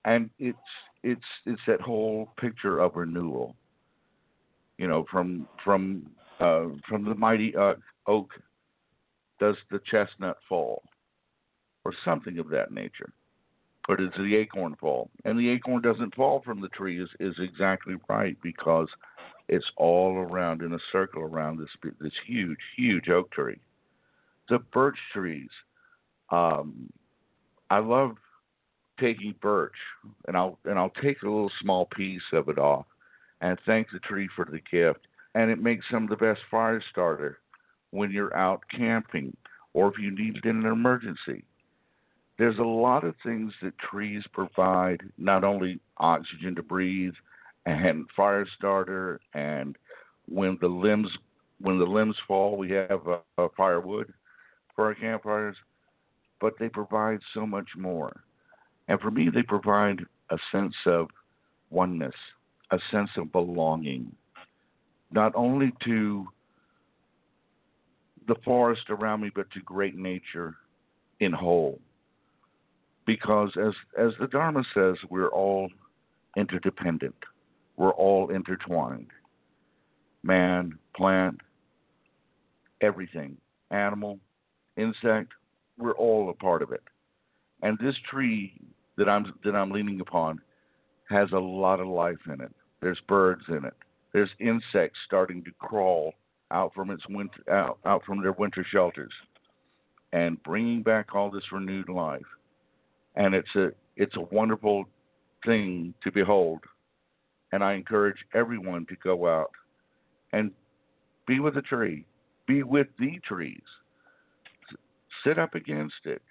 and 0.06 0.30
it's 0.40 0.58
it's 1.04 1.22
it's 1.46 1.62
that 1.68 1.82
whole 1.82 2.30
picture 2.40 2.80
of 2.80 2.96
renewal. 2.96 3.56
You 4.78 4.88
know, 4.88 5.06
from 5.10 5.48
from 5.64 6.10
uh, 6.40 6.66
from 6.88 7.06
the 7.06 7.16
mighty 7.16 7.56
uh, 7.56 7.76
oak 8.08 8.32
does 9.40 9.56
the 9.72 9.80
chestnut 9.90 10.38
fall? 10.48 10.84
Or 11.86 11.94
something 12.04 12.38
of 12.40 12.50
that 12.50 12.72
nature. 12.72 13.14
Or 13.89 13.99
it's 13.99 14.15
the 14.17 14.36
acorn 14.36 14.75
fall? 14.80 15.10
And 15.25 15.38
the 15.38 15.49
acorn 15.49 15.82
doesn't 15.82 16.13
fall 16.13 16.43
from 16.45 16.62
the 16.62 16.67
tree 16.69 17.02
is, 17.02 17.10
is 17.19 17.34
exactly 17.39 17.95
right 18.08 18.38
because 18.43 18.88
it's 19.47 19.65
all 19.78 20.15
around 20.15 20.62
in 20.62 20.73
a 20.73 20.80
circle 20.91 21.23
around 21.23 21.58
this 21.58 21.91
this 21.99 22.13
huge, 22.28 22.60
huge 22.78 23.10
oak 23.10 23.32
tree. 23.32 23.60
The 24.47 24.60
birch 24.60 24.99
trees. 25.12 25.49
Um, 26.30 26.93
I 27.71 27.80
love 27.80 28.17
taking 28.99 29.34
birch, 29.41 29.73
and 30.28 30.38
I'll 30.38 30.60
and 30.65 30.78
I'll 30.78 30.93
take 31.02 31.23
a 31.23 31.25
little 31.25 31.52
small 31.60 31.88
piece 31.88 32.21
of 32.32 32.47
it 32.47 32.60
off, 32.60 32.86
and 33.41 33.58
thank 33.65 33.88
the 33.91 33.99
tree 33.99 34.30
for 34.36 34.45
the 34.45 34.62
gift. 34.71 35.08
And 35.34 35.49
it 35.49 35.63
makes 35.63 35.86
some 35.89 36.04
of 36.04 36.10
the 36.10 36.15
best 36.15 36.41
fire 36.52 36.84
starter 36.91 37.39
when 37.89 38.12
you're 38.12 38.38
out 38.38 38.62
camping 38.69 39.36
or 39.73 39.88
if 39.88 39.97
you 39.97 40.12
need 40.12 40.38
it 40.38 40.45
in 40.45 40.58
an 40.58 40.71
emergency. 40.71 41.43
There's 42.39 42.58
a 42.58 42.63
lot 42.63 43.04
of 43.04 43.15
things 43.21 43.52
that 43.62 43.78
trees 43.80 44.23
provide, 44.32 45.02
not 45.17 45.43
only 45.43 45.82
oxygen 45.97 46.56
to 46.56 46.63
breathe 46.63 47.13
and 47.65 48.06
fire 48.15 48.47
starter 48.58 49.19
and 49.34 49.78
when 50.25 50.58
the 50.62 50.67
limbs 50.67 51.10
when 51.60 51.78
the 51.78 51.86
limbs 51.86 52.15
fall 52.25 52.56
we 52.56 52.71
have 52.71 53.02
firewood 53.58 54.13
for 54.73 54.86
our 54.86 54.95
campfires, 54.95 55.58
but 56.39 56.54
they 56.58 56.69
provide 56.69 57.19
so 57.34 57.45
much 57.45 57.67
more. 57.75 58.23
And 58.88 59.02
for 59.02 59.12
me 59.12 59.28
they 59.30 59.43
provide 59.43 59.99
a 60.30 60.38
sense 60.49 60.75
of 60.86 61.08
oneness, 61.69 62.15
a 62.71 62.80
sense 62.89 63.10
of 63.17 63.34
belonging, 63.34 64.15
not 65.12 65.34
only 65.36 65.73
to 65.84 66.25
the 68.30 68.36
forest 68.45 68.89
around 68.89 69.19
me, 69.19 69.30
but 69.36 69.52
to 69.52 69.60
great 69.60 69.97
nature 69.97 70.56
in 71.19 71.34
whole. 71.34 71.80
Because 73.10 73.52
as 73.58 73.74
as 73.98 74.13
the 74.19 74.28
Dharma 74.28 74.63
says, 74.76 74.98
we're 75.10 75.30
all 75.30 75.69
interdependent. 76.38 77.15
We're 77.78 77.93
all 78.06 78.30
intertwined. 78.30 79.08
Man, 80.24 80.78
plant, 80.95 81.41
everything, 82.82 83.38
animal, 83.72 84.19
insect, 84.78 85.34
we're 85.80 85.93
all 85.93 86.30
a 86.30 86.34
part 86.36 86.62
of 86.62 86.72
it. 86.72 86.84
And 87.63 87.80
this 87.80 87.95
tree 88.12 88.54
that 88.98 89.10
I'm 89.10 89.34
that 89.43 89.56
I'm 89.56 89.72
leaning 89.72 90.02
upon 90.02 90.39
has 91.10 91.30
a 91.32 91.39
lot 91.39 91.80
of 91.80 91.88
life 91.88 92.24
in 92.28 92.41
it. 92.41 92.54
There's 92.82 93.02
birds 93.08 93.45
in 93.50 93.65
it. 93.65 93.78
There's 94.13 94.30
insects 94.39 95.00
starting 95.06 95.43
to 95.45 95.52
crawl 95.60 96.13
out 96.52 96.74
from 96.76 96.91
its 96.91 97.04
winter 97.10 97.43
out, 97.52 97.80
out 97.86 98.04
from 98.06 98.22
their 98.22 98.34
winter 98.34 98.65
shelters. 98.72 99.13
and 100.13 100.41
bringing 100.43 100.84
back 100.84 101.15
all 101.15 101.30
this 101.32 101.52
renewed 101.52 101.89
life. 101.89 102.22
And 103.15 103.34
it's 103.34 103.56
a 103.56 103.69
it's 103.95 104.15
a 104.15 104.22
wonderful 104.34 104.86
thing 105.45 105.93
to 106.04 106.12
behold. 106.12 106.60
And 107.52 107.63
I 107.63 107.74
encourage 107.74 108.17
everyone 108.34 108.86
to 108.88 108.95
go 109.04 109.28
out 109.28 109.52
and 110.32 110.52
be 111.28 111.39
with 111.39 111.56
the 111.56 111.62
tree, 111.62 112.06
be 112.48 112.63
with 112.63 112.88
the 113.00 113.19
trees, 113.28 113.62
sit 115.24 115.39
up 115.39 115.56
against 115.56 116.06
it. 116.06 116.22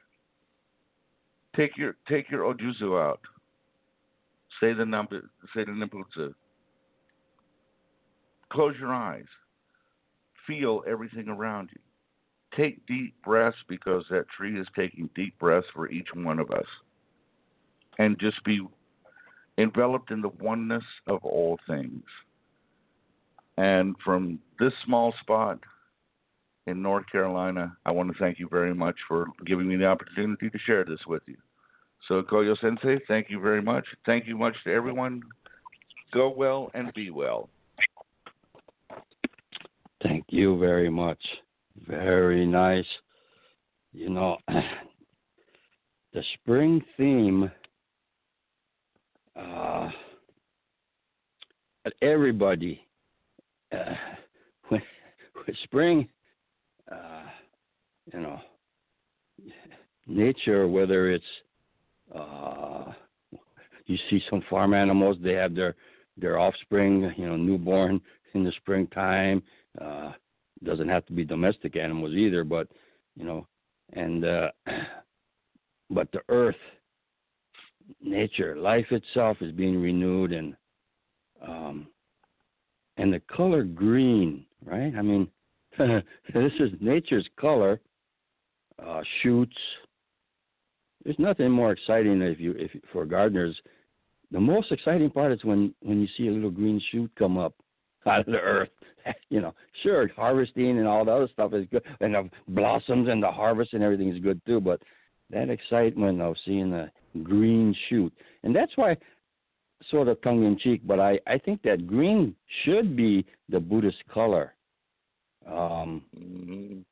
Take 1.56 1.76
your 1.76 1.96
take 2.08 2.30
your 2.30 2.42
ojuzu 2.42 3.00
out. 3.00 3.20
Say 4.60 4.72
the 4.72 4.84
number. 4.84 5.22
Say 5.54 5.64
the 5.64 5.72
nembutsu. 5.72 6.34
Close 8.50 8.74
your 8.78 8.94
eyes. 8.94 9.26
Feel 10.46 10.82
everything 10.86 11.28
around 11.28 11.70
you. 11.72 11.80
Take 12.56 12.86
deep 12.86 13.14
breaths 13.24 13.58
because 13.68 14.04
that 14.10 14.28
tree 14.36 14.58
is 14.58 14.66
taking 14.74 15.10
deep 15.14 15.38
breaths 15.38 15.66
for 15.74 15.90
each 15.90 16.08
one 16.14 16.38
of 16.38 16.50
us. 16.50 16.66
And 17.98 18.18
just 18.18 18.42
be 18.44 18.60
enveloped 19.58 20.10
in 20.10 20.22
the 20.22 20.30
oneness 20.40 20.84
of 21.06 21.24
all 21.24 21.58
things. 21.66 22.04
And 23.56 23.96
from 24.04 24.38
this 24.60 24.72
small 24.84 25.12
spot 25.20 25.58
in 26.68 26.80
North 26.80 27.06
Carolina, 27.10 27.76
I 27.84 27.90
want 27.90 28.12
to 28.12 28.18
thank 28.18 28.38
you 28.38 28.48
very 28.48 28.72
much 28.72 28.94
for 29.08 29.26
giving 29.46 29.68
me 29.68 29.76
the 29.76 29.86
opportunity 29.86 30.48
to 30.48 30.58
share 30.60 30.84
this 30.84 31.00
with 31.06 31.22
you. 31.26 31.36
So, 32.06 32.22
Koyo 32.22 32.56
Sensei, 32.60 33.00
thank 33.08 33.28
you 33.30 33.40
very 33.40 33.60
much. 33.60 33.84
Thank 34.06 34.28
you 34.28 34.36
much 34.38 34.54
to 34.64 34.72
everyone. 34.72 35.22
Go 36.12 36.30
well 36.30 36.70
and 36.74 36.92
be 36.94 37.10
well. 37.10 37.48
Thank 40.02 40.26
you 40.28 40.58
very 40.58 40.88
much. 40.88 41.18
Very 41.86 42.46
nice. 42.46 42.86
You 43.92 44.10
know, 44.10 44.36
the 46.12 46.22
spring 46.34 46.82
theme, 46.96 47.50
uh, 49.36 49.90
everybody, 52.02 52.80
uh, 53.72 53.94
when, 54.68 54.82
when 55.34 55.56
spring, 55.64 56.08
uh, 56.90 57.22
you 58.12 58.20
know, 58.20 58.40
nature, 60.06 60.66
whether 60.66 61.10
it's, 61.10 61.24
uh, 62.14 62.92
you 63.86 63.98
see 64.10 64.22
some 64.28 64.42
farm 64.50 64.74
animals, 64.74 65.16
they 65.22 65.34
have 65.34 65.54
their, 65.54 65.74
their 66.16 66.38
offspring, 66.38 67.12
you 67.16 67.26
know, 67.26 67.36
newborn 67.36 68.00
in 68.34 68.44
the 68.44 68.52
springtime. 68.58 69.42
Uh, 69.80 70.12
doesn't 70.64 70.88
have 70.88 71.06
to 71.06 71.12
be 71.12 71.24
domestic 71.24 71.76
animals 71.76 72.14
either, 72.14 72.44
but 72.44 72.68
you 73.16 73.24
know, 73.24 73.46
and 73.92 74.24
uh, 74.24 74.50
but 75.90 76.10
the 76.12 76.20
earth, 76.28 76.56
nature, 78.02 78.56
life 78.56 78.86
itself 78.90 79.38
is 79.40 79.52
being 79.52 79.80
renewed, 79.80 80.32
and 80.32 80.56
um, 81.46 81.86
and 82.96 83.12
the 83.12 83.20
color 83.34 83.62
green, 83.62 84.44
right? 84.64 84.94
I 84.96 85.02
mean, 85.02 85.28
this 85.78 86.52
is 86.60 86.70
nature's 86.80 87.28
color. 87.38 87.80
Uh, 88.84 89.02
shoots. 89.22 89.56
There's 91.04 91.18
nothing 91.18 91.50
more 91.50 91.72
exciting 91.72 92.22
if 92.22 92.38
you 92.38 92.54
if 92.56 92.70
for 92.92 93.04
gardeners. 93.04 93.58
The 94.30 94.38
most 94.38 94.70
exciting 94.70 95.10
part 95.10 95.32
is 95.32 95.42
when 95.42 95.74
when 95.80 96.00
you 96.00 96.06
see 96.16 96.28
a 96.28 96.32
little 96.32 96.50
green 96.50 96.80
shoot 96.90 97.10
come 97.18 97.38
up 97.38 97.54
out 98.06 98.20
of 98.20 98.26
the 98.26 98.40
earth. 98.40 98.68
you 99.30 99.40
know, 99.40 99.54
sure, 99.82 100.10
harvesting 100.16 100.78
and 100.78 100.86
all 100.86 101.04
the 101.04 101.12
other 101.12 101.28
stuff 101.32 101.52
is 101.54 101.66
good, 101.70 101.82
and 102.00 102.14
the 102.14 102.30
blossoms 102.48 103.08
and 103.08 103.22
the 103.22 103.30
harvest 103.30 103.72
and 103.72 103.82
everything 103.82 104.08
is 104.08 104.22
good 104.22 104.40
too. 104.46 104.60
But 104.60 104.82
that 105.30 105.50
excitement 105.50 106.20
of 106.20 106.36
seeing 106.44 106.70
the 106.70 106.90
green 107.22 107.74
shoot, 107.88 108.12
and 108.42 108.54
that's 108.54 108.72
why, 108.76 108.96
sort 109.90 110.08
of 110.08 110.20
tongue 110.22 110.44
in 110.44 110.58
cheek, 110.58 110.82
but 110.86 111.00
I 111.00 111.18
I 111.26 111.38
think 111.38 111.62
that 111.62 111.86
green 111.86 112.34
should 112.64 112.96
be 112.96 113.24
the 113.48 113.60
Buddhist 113.60 114.02
color. 114.12 114.54
Um, 115.46 116.84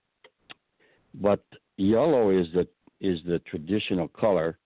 but 1.14 1.44
yellow 1.76 2.30
is 2.30 2.46
the 2.54 2.66
is 3.00 3.20
the 3.26 3.40
traditional 3.40 4.08
color, 4.08 4.58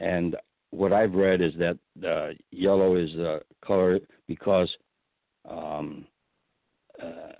and 0.00 0.36
what 0.70 0.92
I've 0.92 1.14
read 1.14 1.40
is 1.40 1.52
that 1.58 1.78
uh, 2.06 2.34
yellow 2.50 2.96
is 2.96 3.10
the 3.12 3.40
color 3.64 4.00
because 4.26 4.70
um, 5.48 6.06
uh, 7.02 7.32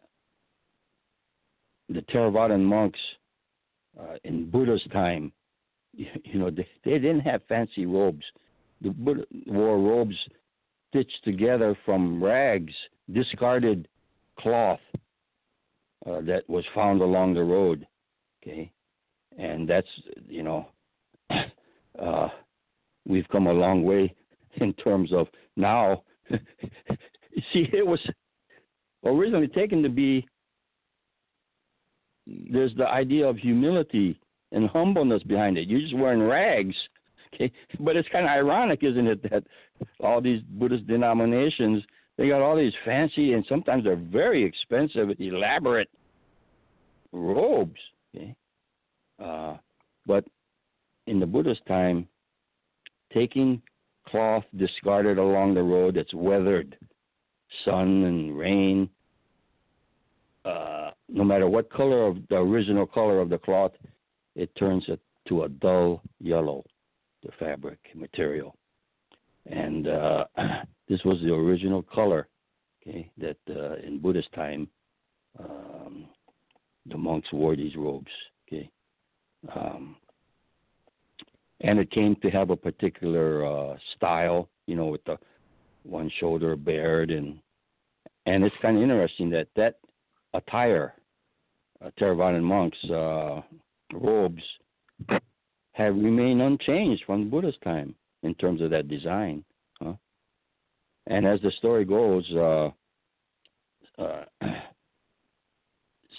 the 1.89 2.01
Theravadan 2.03 2.63
monks 2.63 2.99
uh, 3.99 4.15
in 4.25 4.51
Buddha's 4.51 4.85
time, 4.93 5.33
you, 5.93 6.07
you 6.25 6.39
know, 6.39 6.51
they, 6.51 6.67
they 6.85 6.99
didn't 6.99 7.21
have 7.21 7.43
fancy 7.49 7.87
robes. 7.87 8.25
The 8.81 8.91
Buddha 8.91 9.25
wore 9.47 9.79
robes 9.79 10.17
stitched 10.89 11.25
together 11.25 11.77
from 11.85 12.23
rags, 12.23 12.73
discarded 13.13 13.89
cloth 14.39 14.81
uh, 16.07 16.21
that 16.23 16.43
was 16.49 16.65
found 16.75 17.01
along 17.01 17.35
the 17.35 17.43
road. 17.43 17.87
Okay, 18.43 18.73
and 19.39 19.69
that's 19.69 19.87
you 20.29 20.43
know, 20.43 20.67
uh, 22.03 22.29
we've 23.07 23.29
come 23.31 23.47
a 23.47 23.53
long 23.53 23.85
way 23.85 24.15
in 24.57 24.73
terms 24.75 25.13
of 25.13 25.29
now. 25.57 26.03
see, 27.53 27.69
it 27.73 27.87
was 27.87 28.01
originally 29.05 29.49
taken 29.49 29.83
to 29.83 29.89
be 29.89 30.27
there's 32.27 32.75
the 32.77 32.87
idea 32.87 33.27
of 33.27 33.37
humility 33.37 34.19
and 34.53 34.69
humbleness 34.71 35.23
behind 35.25 35.59
it. 35.59 35.67
You're 35.67 35.81
just 35.81 35.97
wearing 35.97 36.23
rags. 36.23 36.77
Okay, 37.35 37.51
but 37.81 37.97
it's 37.97 38.09
kind 38.11 38.27
of 38.27 38.31
ironic, 38.31 38.81
isn't 38.83 39.07
it, 39.07 39.31
that 39.31 39.43
all 40.01 40.21
these 40.21 40.43
Buddhist 40.51 40.87
denominations 40.87 41.83
they 42.19 42.29
got 42.29 42.43
all 42.43 42.57
these 42.57 42.75
fancy 42.85 43.33
and 43.33 43.45
sometimes 43.49 43.85
they're 43.85 43.97
very 43.97 44.45
expensive, 44.45 45.09
elaborate 45.19 45.89
robes. 47.13 47.81
Okay, 48.15 48.35
uh, 49.23 49.57
but 50.07 50.25
in 51.07 51.19
the 51.19 51.27
Buddhist 51.27 51.65
time, 51.67 52.07
taking 53.13 53.63
cloth 54.07 54.45
discarded 54.57 55.19
along 55.19 55.55
the 55.55 55.63
road 55.63 55.95
that's 55.95 56.13
weathered, 56.15 56.77
sun 57.65 58.05
and 58.05 58.37
rain, 58.37 58.89
uh, 60.45 60.91
no 61.09 61.25
matter 61.25 61.49
what 61.49 61.71
color 61.71 62.07
of 62.07 62.17
the 62.29 62.37
original 62.37 62.87
color 62.87 63.21
of 63.21 63.29
the 63.29 63.39
cloth, 63.39 63.73
it 64.35 64.55
turns 64.57 64.85
it 64.89 65.01
to 65.29 65.45
a 65.45 65.49
dull 65.49 66.03
yellow, 66.21 66.65
the 67.23 67.31
fabric 67.39 67.79
material. 67.95 68.57
And 69.47 69.89
uh, 69.89 70.25
this 70.89 71.01
was 71.05 71.19
the 71.23 71.33
original 71.33 71.83
color, 71.83 72.29
okay, 72.81 73.11
that 73.19 73.37
uh, 73.49 73.77
in 73.87 74.01
Buddhist 74.01 74.33
time 74.33 74.69
um, 75.39 76.07
the 76.87 76.99
monks 76.99 77.33
wore 77.33 77.57
these 77.57 77.77
robes, 77.77 78.11
okay. 78.49 78.71
Um, 79.55 79.97
and 81.61 81.79
it 81.79 81.91
came 81.91 82.17
to 82.17 82.31
have 82.31 82.51
a 82.51 82.57
particular 82.57 83.47
uh, 83.47 83.77
style, 83.97 84.49
you 84.67 84.75
know, 84.75 84.87
with 84.87 85.05
the 85.05 85.17
one 85.85 86.11
shoulder 86.21 86.57
bared, 86.57 87.11
and 87.11 87.39
and 88.27 88.45
it's 88.45 88.55
kind 88.63 88.77
of 88.77 88.83
interesting 88.83 89.31
that 89.31 89.49
that 89.57 89.77
attire, 90.35 90.95
uh, 91.85 91.91
Theravadan 91.99 92.43
monks' 92.43 92.91
uh, 92.91 93.43
robes, 93.93 94.43
have 95.73 95.95
remained 95.97 96.43
unchanged 96.43 97.03
from 97.07 97.31
Buddha's 97.31 97.57
time 97.65 97.95
in 98.23 98.35
terms 98.35 98.61
of 98.61 98.71
that 98.71 98.89
design. 98.89 99.45
Huh? 99.81 99.95
And 101.07 101.27
as 101.27 101.41
the 101.41 101.51
story 101.53 101.85
goes, 101.85 102.31
uh, 102.37 102.71
uh, 104.01 104.25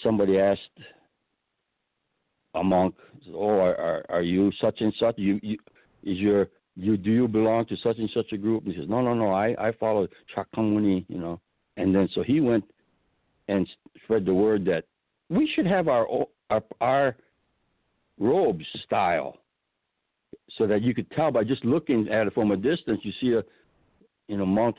somebody 0.02 0.38
asked 0.38 0.60
a 2.54 2.62
monk, 2.62 2.94
"Oh, 3.32 3.48
are, 3.48 3.76
are, 3.76 4.04
are 4.08 4.22
you 4.22 4.52
such 4.60 4.80
and 4.80 4.92
such? 4.98 5.18
You, 5.18 5.40
you 5.42 5.58
is 6.02 6.18
your 6.18 6.48
you 6.76 6.96
do 6.96 7.10
you 7.10 7.28
belong 7.28 7.66
to 7.66 7.76
such 7.76 7.98
and 7.98 8.10
such 8.12 8.32
a 8.32 8.36
group?" 8.36 8.64
And 8.64 8.74
he 8.74 8.80
says, 8.80 8.88
"No, 8.88 9.00
no, 9.00 9.14
no. 9.14 9.30
I 9.30 9.54
I 9.58 9.72
follow 9.72 10.08
Shakyamuni, 10.34 11.04
you 11.08 11.18
know." 11.18 11.40
And 11.76 11.94
then 11.94 12.08
so 12.14 12.22
he 12.22 12.40
went 12.40 12.64
and 13.48 13.68
spread 14.02 14.24
the 14.24 14.34
word 14.34 14.64
that 14.66 14.84
we 15.28 15.50
should 15.54 15.66
have 15.66 15.88
our 15.88 16.06
our, 16.50 16.62
our 16.80 17.16
robes 18.18 18.66
style, 18.84 19.38
so 20.56 20.66
that 20.66 20.82
you 20.82 20.94
could 20.94 21.10
tell 21.12 21.30
by 21.30 21.44
just 21.44 21.64
looking 21.64 22.08
at 22.08 22.26
it 22.26 22.34
from 22.34 22.50
a 22.50 22.56
distance. 22.56 23.00
You 23.02 23.12
see 23.20 23.32
a 23.34 23.44
you 24.28 24.36
know 24.36 24.46
monk 24.46 24.76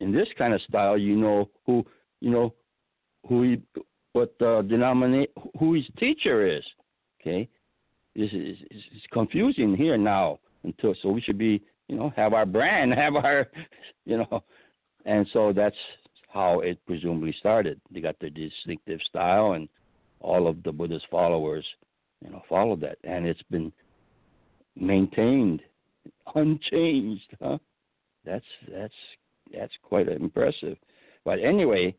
in 0.00 0.12
this 0.12 0.28
kind 0.38 0.54
of 0.54 0.62
style. 0.62 0.96
You 0.96 1.16
know 1.16 1.50
who 1.66 1.84
you 2.20 2.30
know 2.30 2.54
who 3.28 3.42
he 3.42 3.62
what 4.12 4.34
uh, 4.40 4.62
denominate 4.62 5.30
who 5.58 5.74
his 5.74 5.84
teacher 5.98 6.46
is. 6.46 6.64
Okay, 7.20 7.48
this 8.16 8.30
is 8.32 8.56
it's 8.70 9.06
confusing 9.12 9.76
here 9.76 9.96
now 9.96 10.38
until 10.64 10.94
so 11.02 11.10
we 11.10 11.20
should 11.20 11.38
be 11.38 11.62
you 11.88 11.96
know 11.96 12.12
have 12.16 12.32
our 12.32 12.46
brand, 12.46 12.92
have 12.96 13.16
our 13.16 13.48
you 14.04 14.18
know, 14.18 14.42
and 15.04 15.26
so 15.32 15.52
that's 15.52 15.76
how 16.32 16.60
it 16.60 16.78
presumably 16.86 17.34
started. 17.38 17.80
They 17.90 18.00
got 18.00 18.18
their 18.20 18.30
distinctive 18.30 19.00
style, 19.08 19.52
and 19.52 19.68
all 20.20 20.48
of 20.48 20.62
the 20.62 20.72
Buddha's 20.72 21.04
followers 21.10 21.64
you 22.24 22.30
know, 22.30 22.42
followed 22.48 22.80
that, 22.80 22.98
and 23.04 23.26
it's 23.26 23.42
been 23.50 23.72
maintained, 24.76 25.62
unchanged. 26.34 27.36
Huh? 27.40 27.58
That's 28.24 28.44
that's 28.70 28.94
that's 29.52 29.72
quite 29.82 30.08
impressive. 30.08 30.76
But 31.24 31.38
anyway, 31.40 31.94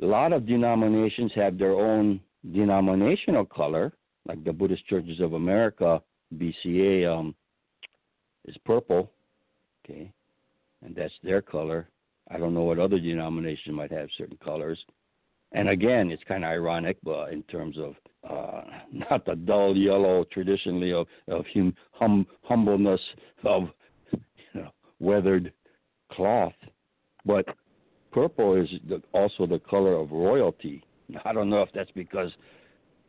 a 0.00 0.06
lot 0.06 0.32
of 0.32 0.46
denominations 0.46 1.32
have 1.34 1.58
their 1.58 1.74
own 1.74 2.20
denominational 2.52 3.44
color, 3.44 3.92
like 4.26 4.44
the 4.44 4.52
Buddhist 4.52 4.86
Churches 4.86 5.20
of 5.20 5.32
America 5.32 6.00
(BCA) 6.34 7.06
um, 7.10 7.34
is 8.46 8.56
purple, 8.64 9.10
okay, 9.84 10.12
and 10.82 10.94
that's 10.94 11.14
their 11.22 11.42
color. 11.42 11.88
I 12.30 12.38
don't 12.38 12.54
know 12.54 12.62
what 12.62 12.78
other 12.78 12.98
denominations 12.98 13.74
might 13.74 13.92
have 13.92 14.08
certain 14.16 14.38
colors. 14.42 14.78
And 15.52 15.68
again, 15.68 16.10
it's 16.10 16.22
kind 16.24 16.44
of 16.44 16.50
ironic, 16.50 16.96
but 17.02 17.32
in 17.32 17.42
terms 17.44 17.76
of 17.78 17.94
uh, 18.28 18.62
not 19.10 19.24
the 19.24 19.36
dull 19.36 19.76
yellow 19.76 20.24
traditionally 20.32 20.92
of 20.92 21.06
of 21.28 21.44
hum, 21.54 21.74
hum, 21.92 22.26
humbleness 22.42 23.00
of 23.44 23.68
you 24.12 24.20
know 24.54 24.70
weathered 25.00 25.52
cloth, 26.10 26.54
but 27.24 27.46
purple 28.12 28.60
is 28.60 28.68
the, 28.88 29.02
also 29.12 29.46
the 29.46 29.58
color 29.58 29.94
of 29.96 30.10
royalty. 30.12 30.82
I 31.24 31.32
don't 31.32 31.50
know 31.50 31.62
if 31.62 31.68
that's 31.74 31.90
because 31.92 32.30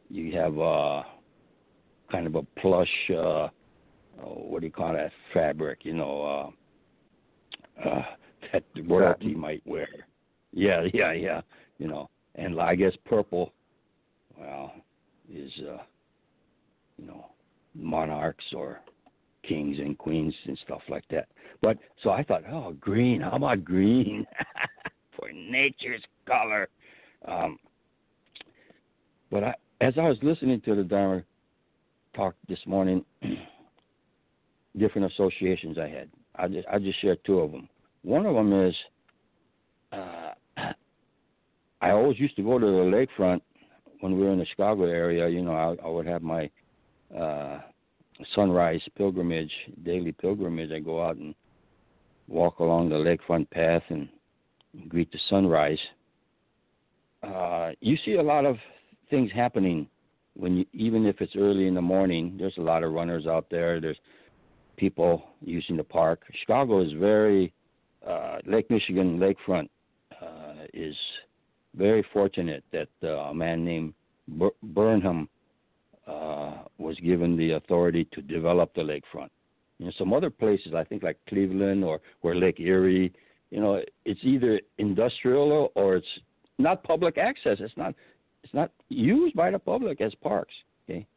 you 0.10 0.36
have 0.38 0.60
uh, 0.60 1.04
kind 2.16 2.28
of 2.28 2.36
a 2.36 2.44
plush, 2.62 3.12
uh, 3.12 3.50
what 4.24 4.62
do 4.62 4.68
you 4.68 4.72
call 4.72 4.94
that 4.94 5.12
fabric? 5.34 5.80
You 5.84 5.96
know, 5.96 6.54
uh, 7.84 7.90
uh, 7.90 8.04
that 8.54 8.64
royalty 8.88 9.36
might 9.36 9.62
wear. 9.66 9.90
Yeah, 10.54 10.84
yeah, 10.94 11.12
yeah. 11.12 11.42
You 11.78 11.88
know, 11.88 12.10
and 12.36 12.60
I 12.60 12.76
guess 12.76 12.94
purple, 13.06 13.52
well, 14.40 14.72
is 15.30 15.52
uh, 15.60 15.82
you 16.98 17.06
know 17.08 17.26
monarchs 17.74 18.46
or 18.56 18.80
kings 19.46 19.78
and 19.80 19.98
queens 19.98 20.34
and 20.46 20.58
stuff 20.64 20.82
like 20.88 21.04
that. 21.10 21.28
But 21.62 21.78
so 22.02 22.12
I 22.12 22.24
thought, 22.24 22.44
oh, 22.50 22.76
green. 22.80 23.20
How 23.20 23.32
about 23.32 23.66
green 23.66 24.26
for 25.20 25.30
nature's 25.34 26.04
color? 26.26 26.70
Um, 27.28 27.60
but 29.30 29.44
I, 29.44 29.56
as 29.82 29.96
I 29.98 30.08
was 30.08 30.18
listening 30.22 30.62
to 30.62 30.76
the 30.76 30.84
Dharma 30.84 31.24
talk 32.16 32.36
this 32.48 32.60
morning, 32.66 33.04
different 34.78 35.12
associations 35.12 35.78
I 35.78 35.88
had. 35.88 36.10
I 36.36 36.48
just 36.48 36.68
I 36.72 36.80
just 36.80 37.02
shared 37.02 37.20
two 37.26 37.40
of 37.40 37.52
them. 37.52 37.68
One 38.04 38.26
of 38.26 38.36
them 38.36 38.68
is 38.68 38.76
uh, 39.92 40.32
I 41.82 41.92
always 41.92 42.20
used 42.20 42.36
to 42.38 42.44
go 42.44 42.58
to 42.58 42.66
the 42.66 42.72
lakefront 42.72 43.42
when 44.00 44.18
we 44.18 44.26
were 44.26 44.32
in 44.32 44.40
the 44.40 44.46
Chicago 44.46 44.86
area. 44.86 45.28
You 45.30 45.44
know, 45.44 45.54
I, 45.54 45.86
I 45.86 45.90
would 45.90 46.08
have 46.08 46.22
my 46.22 46.50
uh, 47.18 47.60
sunrise 48.34 48.82
pilgrimage, 48.98 49.52
daily 49.84 50.12
pilgrimage. 50.12 50.72
I 50.72 50.80
go 50.80 51.04
out 51.04 51.18
and 51.18 51.36
walk 52.28 52.60
along 52.60 52.90
the 52.90 52.96
lakefront 52.96 53.50
path 53.52 53.84
and 53.90 54.10
greet 54.88 55.12
the 55.12 55.20
sunrise. 55.30 55.80
Uh, 57.24 57.72
you 57.82 57.98
see 58.06 58.14
a 58.14 58.24
lot 58.24 58.46
of 58.46 58.58
things 59.10 59.32
happening 59.34 59.88
when 60.36 60.58
you, 60.58 60.66
even 60.74 61.06
if 61.06 61.22
it's 61.22 61.36
early 61.36 61.68
in 61.68 61.74
the 61.74 61.82
morning. 61.82 62.36
There's 62.38 62.58
a 62.58 62.62
lot 62.62 62.84
of 62.84 62.92
runners 62.92 63.26
out 63.28 63.48
there. 63.50 63.80
There's 63.80 63.98
people 64.78 65.24
using 65.42 65.78
the 65.78 65.84
park. 65.84 66.22
Chicago 66.42 66.82
is 66.82 66.92
very 66.94 67.54
uh, 68.08 68.38
Lake 68.46 68.70
Michigan 68.70 69.20
lakefront 69.20 69.70
uh, 70.22 70.66
is 70.74 70.96
very 71.76 72.06
fortunate 72.14 72.64
that 72.72 72.90
uh, 73.04 73.08
a 73.08 73.34
man 73.34 73.66
named 73.66 73.94
Burnham 74.64 75.30
uh, 76.08 76.58
was 76.78 76.98
given 76.98 77.36
the 77.36 77.52
authority 77.52 78.08
to 78.14 78.22
develop 78.22 78.74
the 78.76 78.82
lakefront. 78.82 79.30
You 79.80 79.88
know, 79.88 79.92
some 79.98 80.14
other 80.14 80.30
places, 80.30 80.74
I 80.76 80.84
think 80.84 81.04
like 81.04 81.18
Cleveland 81.28 81.84
or 81.84 82.00
where 82.22 82.36
Lake 82.36 82.60
Erie, 82.60 83.12
you 83.52 83.60
know, 83.60 83.82
it's 84.06 84.20
either 84.24 84.60
industrial 84.78 85.72
or 85.76 85.98
it's 85.98 86.08
not 86.58 86.84
public 86.84 87.18
access. 87.18 87.58
It's 87.60 87.76
not 87.76 87.94
it's 88.46 88.54
not 88.54 88.72
used 88.90 89.36
by 89.36 89.50
the 89.50 89.58
public 89.58 90.00
as 90.02 90.14
parks. 90.22 90.54
Okay, 90.88 91.08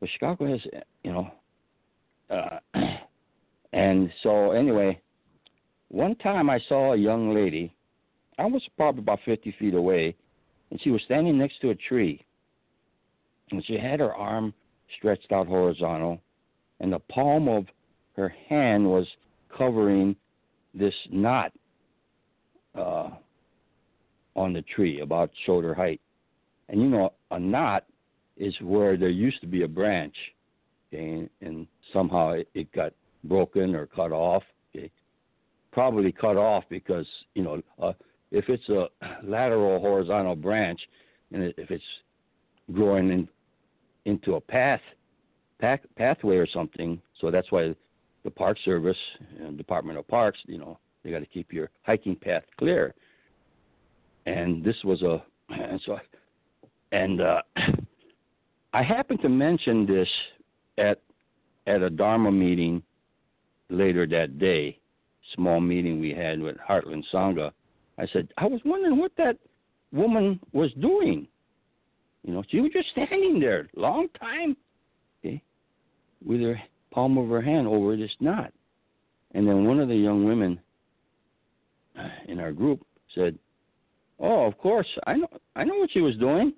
but 0.00 0.08
Chicago 0.14 0.50
has, 0.50 0.60
you 1.04 1.12
know, 1.12 1.30
uh, 2.30 2.58
and 3.74 4.10
so 4.22 4.52
anyway, 4.52 4.98
one 5.88 6.14
time 6.16 6.48
I 6.48 6.58
saw 6.68 6.94
a 6.94 6.96
young 6.96 7.34
lady. 7.34 7.74
I 8.38 8.46
was 8.46 8.62
probably 8.78 9.02
about 9.02 9.20
50 9.26 9.54
feet 9.58 9.74
away, 9.74 10.16
and 10.70 10.80
she 10.80 10.90
was 10.90 11.02
standing 11.04 11.36
next 11.36 11.60
to 11.60 11.70
a 11.70 11.74
tree. 11.74 12.24
And 13.50 13.62
she 13.66 13.74
had 13.74 14.00
her 14.00 14.14
arm 14.14 14.54
stretched 14.96 15.30
out 15.30 15.46
horizontal, 15.46 16.18
and 16.80 16.90
the 16.90 16.98
palm 16.98 17.46
of 17.46 17.66
her 18.16 18.34
hand 18.48 18.86
was 18.86 19.06
covering 19.56 20.16
this 20.72 20.94
knot 21.10 21.52
uh, 22.74 23.10
on 24.34 24.54
the 24.54 24.62
tree, 24.74 25.00
about 25.00 25.30
shoulder 25.44 25.74
height. 25.74 26.00
And 26.68 26.80
you 26.80 26.88
know, 26.88 27.12
a 27.30 27.38
knot 27.38 27.84
is 28.36 28.54
where 28.60 28.96
there 28.96 29.08
used 29.08 29.40
to 29.40 29.46
be 29.46 29.62
a 29.62 29.68
branch, 29.68 30.14
okay, 30.92 31.28
and 31.40 31.66
somehow 31.92 32.36
it, 32.54 32.72
got 32.72 32.92
broken 33.24 33.74
or 33.74 33.86
cut 33.86 34.12
off. 34.12 34.42
Okay? 34.74 34.90
Probably 35.72 36.12
cut 36.12 36.36
off 36.36 36.64
because 36.68 37.06
you 37.34 37.42
know, 37.42 37.62
uh, 37.80 37.92
if 38.30 38.48
it's 38.48 38.68
a 38.68 38.86
lateral 39.22 39.80
horizontal 39.80 40.36
branch, 40.36 40.80
and 41.32 41.54
if 41.56 41.70
it's 41.70 41.84
growing 42.72 43.10
in, 43.10 43.28
into 44.04 44.34
a 44.34 44.40
path, 44.40 44.80
path, 45.60 45.80
pathway 45.96 46.36
or 46.36 46.46
something, 46.46 47.00
so 47.20 47.30
that's 47.30 47.50
why 47.50 47.74
the 48.24 48.30
Park 48.30 48.56
Service 48.64 48.96
and 49.40 49.56
Department 49.56 49.98
of 49.98 50.06
Parks, 50.08 50.38
you 50.46 50.58
know, 50.58 50.78
they 51.02 51.10
got 51.10 51.20
to 51.20 51.26
keep 51.26 51.52
your 51.52 51.70
hiking 51.82 52.16
path 52.16 52.42
clear. 52.58 52.94
And 54.26 54.62
this 54.64 54.76
was 54.84 55.02
a, 55.02 55.22
and 55.48 55.80
so 55.86 55.98
and 56.92 57.20
uh, 57.20 57.42
I 58.72 58.82
happened 58.82 59.20
to 59.22 59.28
mention 59.28 59.86
this 59.86 60.08
at 60.78 61.00
at 61.66 61.82
a 61.82 61.90
Dharma 61.90 62.30
meeting 62.30 62.82
later 63.68 64.06
that 64.06 64.38
day, 64.38 64.78
small 65.34 65.60
meeting 65.60 66.00
we 66.00 66.12
had 66.12 66.40
with 66.40 66.56
Heartland 66.56 67.04
Sangha. 67.12 67.52
I 67.98 68.06
said, 68.12 68.28
I 68.36 68.46
was 68.46 68.60
wondering 68.64 68.98
what 68.98 69.12
that 69.16 69.38
woman 69.92 70.40
was 70.52 70.72
doing. 70.80 71.28
You 72.24 72.34
know, 72.34 72.42
she 72.48 72.60
was 72.60 72.72
just 72.72 72.88
standing 72.90 73.38
there, 73.38 73.68
long 73.76 74.08
time, 74.18 74.56
okay, 75.20 75.42
with 76.24 76.40
her 76.40 76.60
palm 76.90 77.16
of 77.16 77.28
her 77.28 77.40
hand 77.40 77.68
over 77.68 77.96
this 77.96 78.10
knot. 78.18 78.52
And 79.34 79.46
then 79.46 79.64
one 79.64 79.78
of 79.78 79.88
the 79.88 79.96
young 79.96 80.24
women 80.24 80.58
in 82.26 82.40
our 82.40 82.52
group 82.52 82.84
said, 83.14 83.38
"Oh, 84.18 84.46
of 84.46 84.58
course, 84.58 84.88
I 85.06 85.14
know, 85.14 85.28
I 85.54 85.64
know 85.64 85.76
what 85.76 85.92
she 85.92 86.00
was 86.00 86.16
doing 86.16 86.54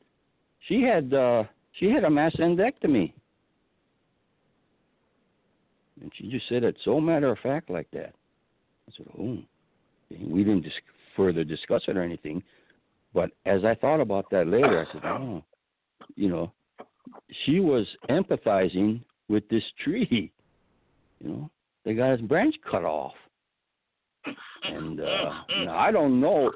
she 0.68 0.82
had 0.82 1.12
uh, 1.12 1.44
she 1.78 1.90
had 1.90 2.04
a 2.04 2.08
mastectomy, 2.08 3.12
and 6.00 6.12
she 6.16 6.28
just 6.28 6.48
said 6.48 6.64
it 6.64 6.76
so 6.84 7.00
matter 7.00 7.30
of 7.30 7.38
fact 7.38 7.70
like 7.70 7.90
that. 7.92 8.14
I 8.88 8.92
said, 8.96 9.06
"Oh." 9.18 9.38
We 10.10 10.44
didn't 10.44 10.62
dis- 10.62 10.72
further 11.16 11.44
discuss 11.44 11.82
it 11.88 11.96
or 11.96 12.02
anything, 12.02 12.42
but 13.14 13.30
as 13.46 13.64
I 13.64 13.74
thought 13.74 14.00
about 14.00 14.30
that 14.30 14.46
later, 14.46 14.86
I 14.86 14.92
said, 14.92 15.04
"Oh, 15.04 15.42
you 16.14 16.28
know, 16.28 16.52
she 17.44 17.60
was 17.60 17.86
empathizing 18.10 19.00
with 19.28 19.48
this 19.48 19.64
tree. 19.82 20.30
You 21.20 21.28
know, 21.28 21.50
they 21.84 21.94
got 21.94 22.12
his 22.12 22.20
branch 22.20 22.54
cut 22.70 22.84
off, 22.84 23.14
and 24.64 25.00
uh, 25.00 25.32
you 25.58 25.64
know, 25.66 25.74
I 25.74 25.90
don't 25.90 26.20
know, 26.20 26.52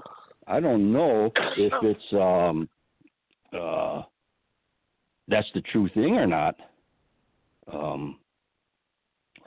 I 0.47 0.61
don't 0.61 0.93
know 0.93 1.33
if 1.57 1.73
it's 1.83 2.13
um, 2.13 2.69
uh, 3.53 4.03
that's 5.29 5.49
the 5.55 5.61
true 5.73 5.89
thing 5.95 6.17
or 6.17 6.27
not. 6.27 6.57
Um, 7.73 8.19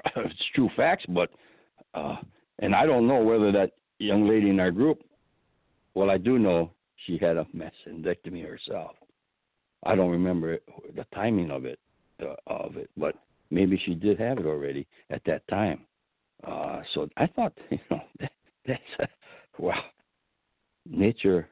it's 0.16 0.46
true 0.56 0.70
facts, 0.76 1.06
but 1.10 1.30
uh, 1.94 2.18
and 2.60 2.76
I 2.76 2.86
don't 2.86 3.08
know 3.08 3.22
whether 3.22 3.52
that 3.52 3.72
young 4.00 4.28
lady 4.28 4.50
in 4.50 4.60
our 4.60 4.72
group. 4.72 5.04
Well, 5.94 6.10
I 6.10 6.18
do 6.18 6.40
know 6.40 6.72
she 7.06 7.18
had 7.18 7.38
a 7.38 7.46
mastectomy 7.56 8.48
herself. 8.48 8.92
I 9.84 9.96
don't 9.96 10.12
remember 10.12 10.54
it, 10.54 10.64
the 10.96 11.06
timing 11.14 11.50
of 11.52 11.66
it, 11.66 11.80
uh, 12.22 12.36
of 12.48 12.78
it, 12.78 12.90
but 12.96 13.16
maybe 13.50 13.82
she 13.86 13.96
did 13.96 14.20
have 14.20 14.38
it 14.38 14.46
already 14.46 14.88
at 15.10 15.22
that 15.26 15.48
time. 15.48 15.82
Uh, 16.46 16.82
so 16.94 17.10
I 17.18 17.28
thought, 17.28 17.54
you 17.70 17.80
know, 17.90 18.02
that, 18.20 18.32
that's 18.66 18.82
a, 19.00 19.08
wow. 19.62 19.84
Nature 20.90 21.48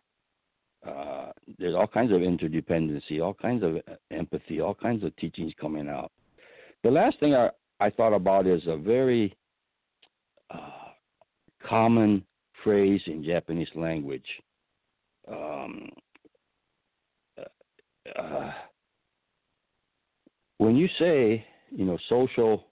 uh, 0.87 1.31
there's 1.57 1.75
all 1.75 1.87
kinds 1.87 2.11
of 2.11 2.19
interdependency, 2.21 3.21
all 3.21 3.33
kinds 3.33 3.63
of 3.63 3.77
empathy, 4.11 4.61
all 4.61 4.73
kinds 4.73 5.03
of 5.03 5.15
teachings 5.17 5.53
coming 5.59 5.89
out. 5.89 6.11
The 6.83 6.91
last 6.91 7.19
thing 7.19 7.35
I, 7.35 7.49
I 7.79 7.89
thought 7.89 8.13
about 8.13 8.47
is 8.47 8.61
a 8.67 8.77
very 8.77 9.35
uh, 10.49 10.89
common 11.67 12.23
phrase 12.63 13.01
in 13.07 13.23
Japanese 13.23 13.67
language. 13.75 14.25
Um, 15.27 15.89
uh, 17.37 18.19
uh 18.19 18.51
when 20.59 20.75
you 20.75 20.89
say, 20.99 21.45
you 21.71 21.85
know, 21.85 21.97
social 22.09 22.65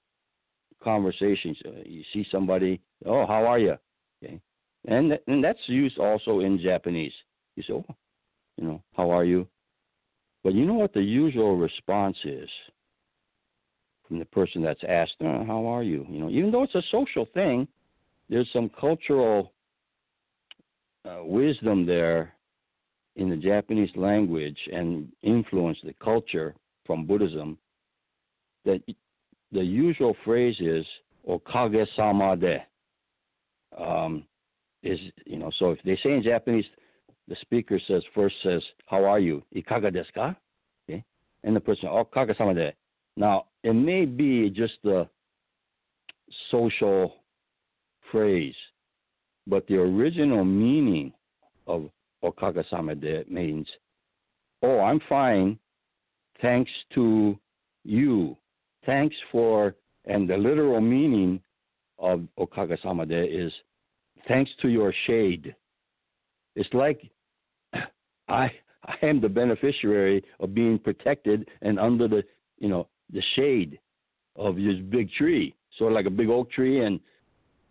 conversations, 0.83 1.57
uh, 1.65 1.71
you 1.85 2.03
see 2.13 2.25
somebody, 2.31 2.81
oh, 3.05 3.25
how 3.25 3.45
are 3.45 3.59
you? 3.59 3.75
Okay, 4.23 4.39
and 4.85 5.17
and 5.27 5.43
that's 5.43 5.59
used 5.67 5.97
also 5.97 6.39
in 6.41 6.59
Japanese. 6.59 7.13
You 7.57 7.63
say, 7.63 7.73
oh, 7.73 7.95
you 8.57 8.65
know, 8.65 8.81
how 8.95 9.09
are 9.09 9.25
you? 9.25 9.47
But 10.43 10.53
you 10.53 10.65
know 10.65 10.75
what 10.75 10.93
the 10.93 11.01
usual 11.01 11.57
response 11.57 12.15
is 12.23 12.47
from 14.07 14.19
the 14.19 14.25
person 14.25 14.61
that's 14.61 14.83
asked, 14.87 15.15
oh, 15.21 15.43
how 15.45 15.65
are 15.65 15.83
you? 15.83 16.05
You 16.09 16.19
know, 16.19 16.29
even 16.29 16.51
though 16.51 16.63
it's 16.63 16.75
a 16.75 16.83
social 16.91 17.27
thing, 17.33 17.67
there's 18.29 18.47
some 18.53 18.69
cultural 18.79 19.51
uh, 21.03 21.23
wisdom 21.23 21.85
there 21.85 22.33
in 23.15 23.29
the 23.29 23.35
Japanese 23.35 23.89
language 23.95 24.57
and 24.71 25.11
influence 25.23 25.79
the 25.83 25.93
culture 25.93 26.53
from 26.85 27.05
Buddhism 27.05 27.57
that 28.65 28.81
the 29.51 29.63
usual 29.63 30.15
phrase 30.23 30.55
is 30.59 30.85
okage 31.27 31.87
sama 31.95 32.37
de. 32.37 32.63
Um, 33.77 34.25
is 34.83 34.99
you 35.25 35.37
know 35.37 35.51
so 35.57 35.71
if 35.71 35.79
they 35.83 35.97
say 36.03 36.13
in 36.13 36.23
Japanese, 36.23 36.65
the 37.27 37.35
speaker 37.41 37.79
says 37.87 38.03
first 38.13 38.35
says 38.43 38.61
how 38.85 39.03
are 39.03 39.19
you? 39.19 39.43
Ikaga 39.55 39.91
desu 39.91 40.13
ka, 40.13 40.35
okay, 40.89 41.03
and 41.43 41.55
the 41.55 41.59
person 41.59 41.89
oh, 41.89 42.07
okage 42.13 42.37
sama 42.37 42.53
de. 42.53 42.73
Now 43.15 43.45
it 43.63 43.73
may 43.73 44.05
be 44.05 44.49
just 44.49 44.77
a 44.85 45.07
social 46.51 47.15
phrase, 48.11 48.55
but 49.45 49.67
the 49.67 49.75
original 49.75 50.45
meaning 50.45 51.13
of 51.65 51.89
oh, 52.23 52.31
"okage 52.31 52.67
sama 52.69 52.95
de 52.95 53.23
means, 53.29 53.67
oh 54.63 54.79
I'm 54.79 55.01
fine, 55.09 55.59
thanks 56.41 56.71
to 56.95 57.37
you. 57.83 58.37
Thanks 58.85 59.15
for, 59.31 59.75
and 60.05 60.29
the 60.29 60.37
literal 60.37 60.81
meaning 60.81 61.41
of 61.99 62.21
oh, 62.37 62.45
Okage 62.45 63.07
de 63.07 63.23
is 63.25 63.51
thanks 64.27 64.51
to 64.61 64.69
your 64.69 64.93
shade. 65.05 65.55
It's 66.55 66.73
like 66.73 67.09
I 68.27 68.51
I 68.85 68.95
am 69.03 69.21
the 69.21 69.29
beneficiary 69.29 70.23
of 70.39 70.53
being 70.53 70.79
protected 70.79 71.47
and 71.61 71.79
under 71.79 72.07
the 72.07 72.23
you 72.57 72.69
know 72.69 72.87
the 73.11 73.21
shade 73.35 73.79
of 74.35 74.55
this 74.55 74.77
big 74.89 75.11
tree, 75.11 75.55
sort 75.77 75.91
of 75.91 75.95
like 75.95 76.05
a 76.05 76.11
big 76.11 76.29
oak 76.29 76.51
tree, 76.51 76.83
and 76.83 76.99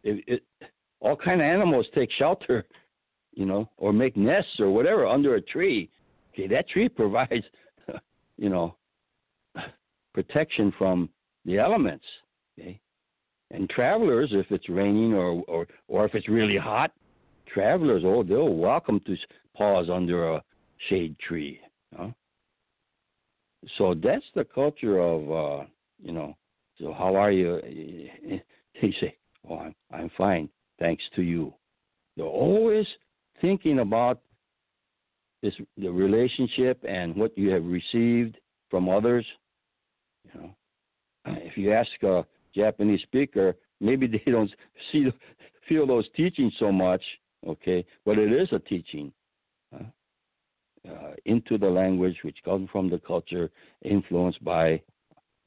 it, 0.02 0.24
it 0.26 0.70
all 1.00 1.16
kind 1.16 1.40
of 1.40 1.44
animals 1.44 1.86
take 1.94 2.10
shelter, 2.18 2.64
you 3.32 3.46
know, 3.46 3.68
or 3.76 3.92
make 3.92 4.16
nests 4.16 4.58
or 4.58 4.70
whatever 4.70 5.06
under 5.06 5.36
a 5.36 5.40
tree. 5.40 5.90
Okay, 6.32 6.46
that 6.48 6.68
tree 6.68 6.88
provides, 7.02 7.44
you 8.36 8.48
know, 8.48 8.76
protection 10.14 10.72
from 10.78 11.08
the 11.44 11.58
elements. 11.58 12.04
Okay? 12.58 12.80
And 13.50 13.70
travelers, 13.70 14.30
if 14.32 14.50
it's 14.50 14.68
raining 14.68 15.14
or, 15.14 15.42
or, 15.46 15.66
or 15.88 16.04
if 16.04 16.14
it's 16.14 16.28
really 16.28 16.56
hot, 16.56 16.90
travelers, 17.52 18.02
oh, 18.04 18.22
they're 18.22 18.42
welcome 18.42 19.00
to 19.06 19.16
pause 19.56 19.88
under 19.90 20.34
a 20.34 20.42
shade 20.88 21.16
tree. 21.18 21.60
Huh? 21.96 22.08
So 23.78 23.94
that's 23.94 24.24
the 24.34 24.44
culture 24.44 25.00
of, 25.00 25.30
uh, 25.30 25.64
you 26.02 26.12
know, 26.12 26.36
so 26.80 26.92
how 26.92 27.14
are 27.16 27.32
you? 27.32 27.60
He 28.78 28.92
say, 29.00 29.16
oh, 29.48 29.56
I'm, 29.56 29.74
I'm 29.90 30.10
fine, 30.18 30.50
thanks 30.78 31.02
to 31.14 31.22
you. 31.22 31.54
They're 32.14 32.26
always 32.26 32.86
thinking 33.40 33.78
about 33.78 34.20
this, 35.42 35.54
the 35.78 35.88
relationship 35.88 36.84
and 36.86 37.16
what 37.16 37.36
you 37.38 37.48
have 37.52 37.64
received 37.64 38.36
from 38.70 38.90
others. 38.90 39.24
You 40.26 40.40
know, 40.40 40.50
if 41.24 41.56
you 41.56 41.72
ask 41.72 41.90
a 42.02 42.26
Japanese 42.54 43.00
speaker, 43.00 43.56
maybe 43.80 44.06
they 44.06 44.30
don't 44.30 44.50
see 44.92 45.06
feel 45.66 45.86
those 45.86 46.06
teachings 46.14 46.52
so 46.58 46.70
much, 46.70 47.02
okay, 47.48 47.82
but 48.04 48.18
it 48.18 48.30
is 48.30 48.48
a 48.52 48.58
teaching 48.58 49.10
uh, 49.74 50.88
uh, 50.88 51.14
into 51.24 51.58
the 51.58 51.68
language 51.68 52.16
which 52.22 52.38
comes 52.44 52.68
from 52.70 52.88
the 52.88 52.98
culture, 52.98 53.50
influenced 53.82 54.42
by, 54.44 54.80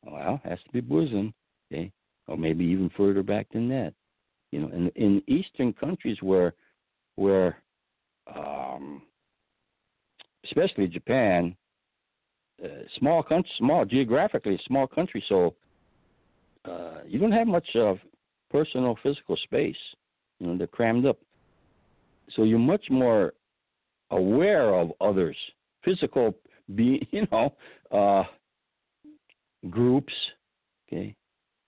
well, 0.03 0.41
has 0.43 0.59
to 0.65 0.71
be 0.71 0.81
Buddhism, 0.81 1.33
okay, 1.71 1.91
or 2.27 2.37
maybe 2.37 2.65
even 2.65 2.89
further 2.95 3.23
back 3.23 3.47
than 3.53 3.69
that. 3.69 3.93
You 4.51 4.61
know, 4.61 4.67
in 4.69 4.89
in 4.95 5.23
Eastern 5.27 5.73
countries 5.73 6.17
where 6.21 6.53
where 7.15 7.61
um, 8.35 9.03
especially 10.45 10.87
Japan, 10.87 11.55
uh, 12.63 12.67
small 12.97 13.23
country, 13.23 13.51
small 13.57 13.85
geographically 13.85 14.59
small 14.65 14.87
country, 14.87 15.23
so 15.29 15.55
uh, 16.65 16.99
you 17.07 17.19
don't 17.19 17.31
have 17.31 17.47
much 17.47 17.67
of 17.75 17.99
personal 18.49 18.97
physical 19.03 19.37
space. 19.37 19.77
You 20.39 20.47
know, 20.47 20.57
they're 20.57 20.67
crammed 20.67 21.05
up. 21.05 21.17
So 22.35 22.43
you're 22.43 22.59
much 22.59 22.85
more 22.89 23.33
aware 24.11 24.73
of 24.73 24.91
others, 25.01 25.35
physical, 25.83 26.35
be 26.75 27.07
you 27.11 27.27
know, 27.31 27.53
uh, 27.91 28.23
groups. 29.69 30.13
Okay, 30.87 31.15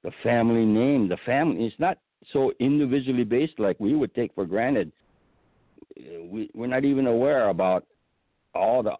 the 0.04 0.12
family 0.23 0.65
name, 0.65 1.08
the 1.08 1.17
family. 1.25 1.65
It's 1.65 1.80
not 1.80 1.97
so 2.34 2.51
individually 2.60 3.23
based 3.23 3.60
like 3.60 3.80
we 3.80 3.95
would 3.95 4.13
take 4.15 4.34
for 4.34 4.45
granted. 4.45 4.91
Uh, 5.97 6.23
we 6.23 6.49
we're 6.54 6.67
not 6.67 6.86
even 6.86 7.08
aware 7.08 7.49
about 7.49 7.86
all 8.54 8.84
the 8.84 8.95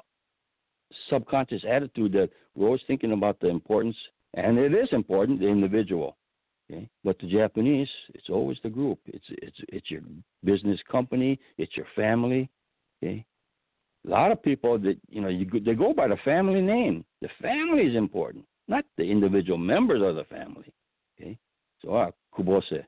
subconscious 1.10 1.64
attitude 1.70 2.12
that 2.14 2.30
we're 2.56 2.68
always 2.68 2.82
thinking 2.88 3.14
about 3.14 3.40
the 3.40 3.48
importance 3.48 3.96
and 4.34 4.58
it 4.58 4.74
is 4.74 4.88
important 4.92 5.40
the 5.40 5.48
individual. 5.48 6.18
Okay? 6.70 6.90
But 7.04 7.20
the 7.20 7.28
Japanese, 7.28 7.90
it's 8.14 8.30
always 8.30 8.58
the 8.64 8.70
group. 8.70 9.00
It's 9.06 9.26
it's 9.30 9.58
it's 9.70 9.92
your 9.92 10.02
business 10.44 10.80
company. 10.90 11.40
It's 11.58 11.76
your 11.76 11.88
family. 11.96 12.50
Okay. 13.04 13.26
A 14.06 14.10
lot 14.10 14.32
of 14.32 14.42
people 14.42 14.80
that 14.80 14.98
you 15.10 15.22
know 15.22 15.28
you 15.28 15.48
they 15.64 15.76
go 15.76 15.94
by 15.94 16.08
the 16.08 16.18
family 16.26 16.62
name. 16.62 17.06
The 17.22 17.30
family 17.42 17.84
is 17.84 17.96
important, 17.96 18.46
not 18.68 18.84
the 18.98 19.04
individual 19.04 19.58
members 19.58 20.02
of 20.02 20.16
the 20.16 20.24
family. 20.24 20.74
Okay. 21.20 21.38
So 21.84 21.96
ah, 21.96 22.12
kubose. 22.36 22.84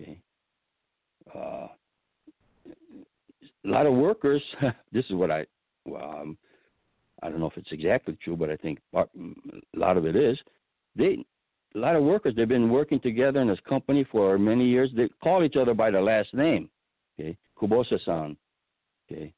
Okay. 0.00 0.18
Uh, 1.34 1.68
a 3.64 3.68
lot 3.68 3.86
of 3.86 3.94
workers. 3.94 4.42
this 4.92 5.04
is 5.06 5.12
what 5.12 5.30
I. 5.30 5.44
Um, 5.86 6.38
I 7.22 7.28
don't 7.28 7.40
know 7.40 7.46
if 7.46 7.56
it's 7.56 7.72
exactly 7.72 8.16
true, 8.22 8.36
but 8.36 8.50
I 8.50 8.56
think 8.56 8.78
a 8.94 9.06
lot 9.74 9.96
of 9.96 10.06
it 10.06 10.16
is 10.16 10.38
they 10.96 11.24
a 11.74 11.78
lot 11.78 11.96
of 11.96 12.02
workers 12.02 12.34
they've 12.34 12.48
been 12.48 12.70
working 12.70 13.00
together 13.00 13.40
in 13.40 13.48
this 13.48 13.58
company 13.68 14.04
for 14.10 14.38
many 14.38 14.66
years. 14.66 14.90
They 14.96 15.08
call 15.22 15.44
each 15.44 15.56
other 15.56 15.74
by 15.74 15.90
the 15.90 16.00
last 16.00 16.32
name. 16.32 16.70
Okay, 17.18 17.36
Kubose-san. 17.60 18.36
Okay, 19.10 19.32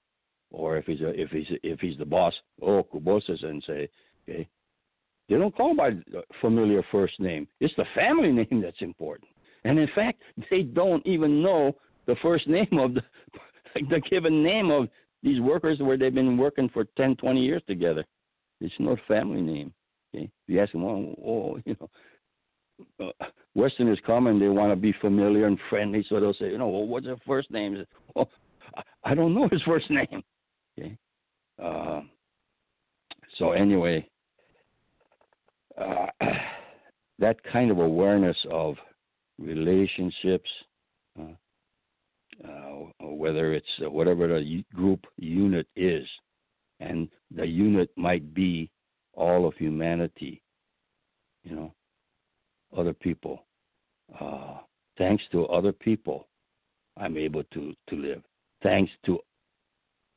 or 0.50 0.76
if 0.76 0.86
he's 0.86 1.00
a, 1.00 1.08
if 1.08 1.30
he's 1.30 1.46
if 1.62 1.80
he's 1.80 1.98
the 1.98 2.04
boss, 2.04 2.34
oh 2.62 2.86
Kubose-sensei. 2.92 3.88
Okay, 4.28 4.48
they 5.28 5.36
don't 5.36 5.54
call 5.56 5.74
by 5.74 5.90
familiar 6.40 6.82
first 6.90 7.18
name. 7.20 7.46
It's 7.60 7.74
the 7.76 7.84
family 7.94 8.32
name 8.32 8.62
that's 8.62 8.80
important. 8.80 9.28
And 9.64 9.78
in 9.78 9.88
fact, 9.94 10.22
they 10.50 10.62
don't 10.62 11.04
even 11.06 11.42
know 11.42 11.76
the 12.06 12.16
first 12.22 12.48
name 12.48 12.78
of 12.78 12.94
the 12.94 13.02
the 13.90 14.00
given 14.10 14.42
name 14.42 14.70
of 14.70 14.88
these 15.22 15.40
workers 15.40 15.78
where 15.80 15.96
they've 15.96 16.14
been 16.14 16.38
working 16.38 16.68
for 16.68 16.84
10, 16.96 17.16
20 17.16 17.40
years 17.40 17.62
together. 17.66 18.04
It's 18.60 18.74
no 18.78 18.96
family 19.06 19.42
name. 19.42 19.72
Okay, 20.14 20.30
you 20.46 20.60
ask 20.60 20.72
them, 20.72 20.82
well, 20.82 21.14
oh, 21.24 21.60
you 21.64 21.76
know, 21.78 21.88
uh, 23.20 23.26
Westerners 23.54 24.00
come 24.06 24.26
and 24.26 24.40
they 24.40 24.48
want 24.48 24.72
to 24.72 24.76
be 24.76 24.94
familiar 25.00 25.46
and 25.46 25.58
friendly, 25.68 26.04
so 26.08 26.18
they'll 26.18 26.32
say, 26.34 26.50
you 26.50 26.58
know, 26.58 26.68
well, 26.68 26.86
what's 26.86 27.06
your 27.06 27.18
first 27.26 27.50
name? 27.50 27.84
Well, 28.14 28.30
I 29.04 29.14
don't 29.14 29.34
know 29.34 29.48
his 29.50 29.62
first 29.62 29.90
name. 29.90 30.22
Okay, 30.78 30.96
uh, 31.62 32.00
so 33.38 33.52
anyway, 33.52 34.08
uh, 35.80 36.06
that 37.18 37.36
kind 37.52 37.70
of 37.70 37.78
awareness 37.78 38.36
of 38.50 38.76
relationships, 39.38 40.48
uh, 41.18 42.48
uh, 42.48 43.06
whether 43.06 43.54
it's 43.54 43.66
uh, 43.84 43.90
whatever 43.90 44.28
the 44.28 44.64
group 44.74 45.04
unit 45.16 45.66
is, 45.74 46.06
and 46.80 47.08
the 47.34 47.46
unit 47.46 47.90
might 47.96 48.34
be 48.34 48.70
all 49.14 49.48
of 49.48 49.54
humanity, 49.54 50.40
you 51.42 51.56
know, 51.56 51.74
other 52.76 52.94
people. 52.94 53.46
Uh, 54.20 54.58
thanks 54.96 55.24
to 55.32 55.46
other 55.46 55.72
people, 55.72 56.28
I'm 56.96 57.16
able 57.16 57.42
to, 57.52 57.74
to 57.88 57.96
live. 57.96 58.22
Thanks 58.62 58.92
to 59.06 59.18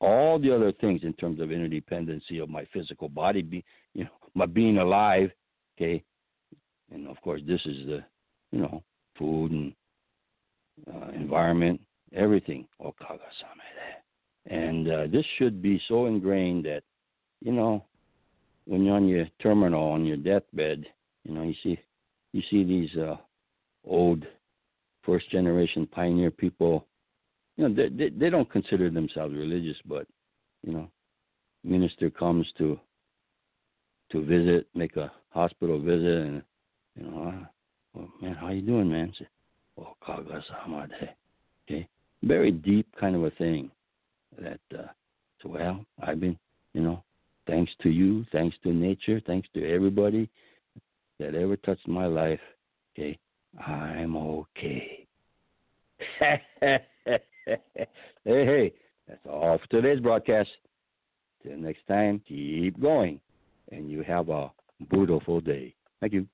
all 0.01 0.39
the 0.39 0.53
other 0.53 0.71
things 0.71 1.01
in 1.03 1.13
terms 1.13 1.39
of 1.39 1.49
interdependency 1.49 2.41
of 2.41 2.49
my 2.49 2.65
physical 2.73 3.07
body, 3.07 3.41
be, 3.41 3.63
you 3.93 4.03
know, 4.03 4.09
my 4.33 4.45
being 4.45 4.79
alive, 4.79 5.31
okay, 5.77 6.03
and 6.91 7.07
of 7.07 7.21
course 7.21 7.41
this 7.47 7.61
is 7.65 7.85
the, 7.85 8.03
you 8.51 8.59
know, 8.59 8.83
food 9.17 9.51
and 9.51 9.73
uh, 10.91 11.09
environment, 11.11 11.79
everything. 12.13 12.67
And 14.47 14.91
uh, 14.91 15.07
this 15.11 15.25
should 15.37 15.61
be 15.61 15.79
so 15.87 16.07
ingrained 16.07 16.65
that, 16.65 16.81
you 17.41 17.51
know, 17.51 17.85
when 18.65 18.83
you're 18.83 18.95
on 18.95 19.07
your 19.07 19.27
terminal 19.41 19.91
on 19.91 20.05
your 20.05 20.17
deathbed, 20.17 20.85
you 21.23 21.33
know, 21.33 21.43
you 21.43 21.53
see 21.61 21.79
you 22.33 22.41
see 22.49 22.63
these 22.63 22.95
uh, 22.97 23.17
old 23.85 24.25
first 25.03 25.29
generation 25.29 25.87
pioneer 25.87 26.31
people. 26.31 26.87
You 27.61 27.69
know, 27.69 27.75
they, 27.75 27.89
they 27.89 28.09
they 28.09 28.29
don't 28.31 28.49
consider 28.49 28.89
themselves 28.89 29.35
religious, 29.35 29.77
but 29.85 30.07
you 30.65 30.73
know, 30.73 30.89
minister 31.63 32.09
comes 32.09 32.47
to 32.57 32.79
to 34.11 34.25
visit, 34.25 34.65
make 34.73 34.97
a 34.97 35.11
hospital 35.29 35.79
visit, 35.79 36.25
and 36.25 36.41
you 36.95 37.03
know, 37.03 37.27
uh, 37.27 37.45
well, 37.93 38.09
man, 38.19 38.33
how 38.33 38.49
you 38.49 38.63
doing, 38.63 38.89
man? 38.89 39.13
Say, 39.19 39.27
oh, 39.77 39.95
Kagasamade. 40.01 41.09
Okay, 41.69 41.87
very 42.23 42.49
deep 42.49 42.87
kind 42.99 43.15
of 43.15 43.25
a 43.25 43.29
thing. 43.29 43.69
That 44.41 44.59
uh, 44.73 44.87
so 45.43 45.49
well, 45.49 45.85
I've 46.01 46.19
been, 46.19 46.39
you 46.73 46.81
know, 46.81 47.03
thanks 47.45 47.71
to 47.83 47.91
you, 47.91 48.25
thanks 48.31 48.57
to 48.63 48.73
nature, 48.73 49.21
thanks 49.27 49.47
to 49.53 49.71
everybody 49.71 50.27
that 51.19 51.35
ever 51.35 51.57
touched 51.57 51.87
my 51.87 52.07
life. 52.07 52.41
Okay, 52.97 53.19
I'm 53.63 54.17
okay. 54.17 55.05
hey, 57.45 57.87
hey, 58.23 58.73
that's 59.07 59.25
all 59.29 59.57
for 59.57 59.67
today's 59.67 59.99
broadcast. 59.99 60.49
Till 61.43 61.57
next 61.57 61.87
time, 61.87 62.21
keep 62.27 62.79
going, 62.79 63.19
and 63.71 63.89
you 63.89 64.03
have 64.03 64.29
a 64.29 64.51
beautiful 64.89 65.41
day. 65.41 65.73
Thank 65.99 66.13
you. 66.13 66.27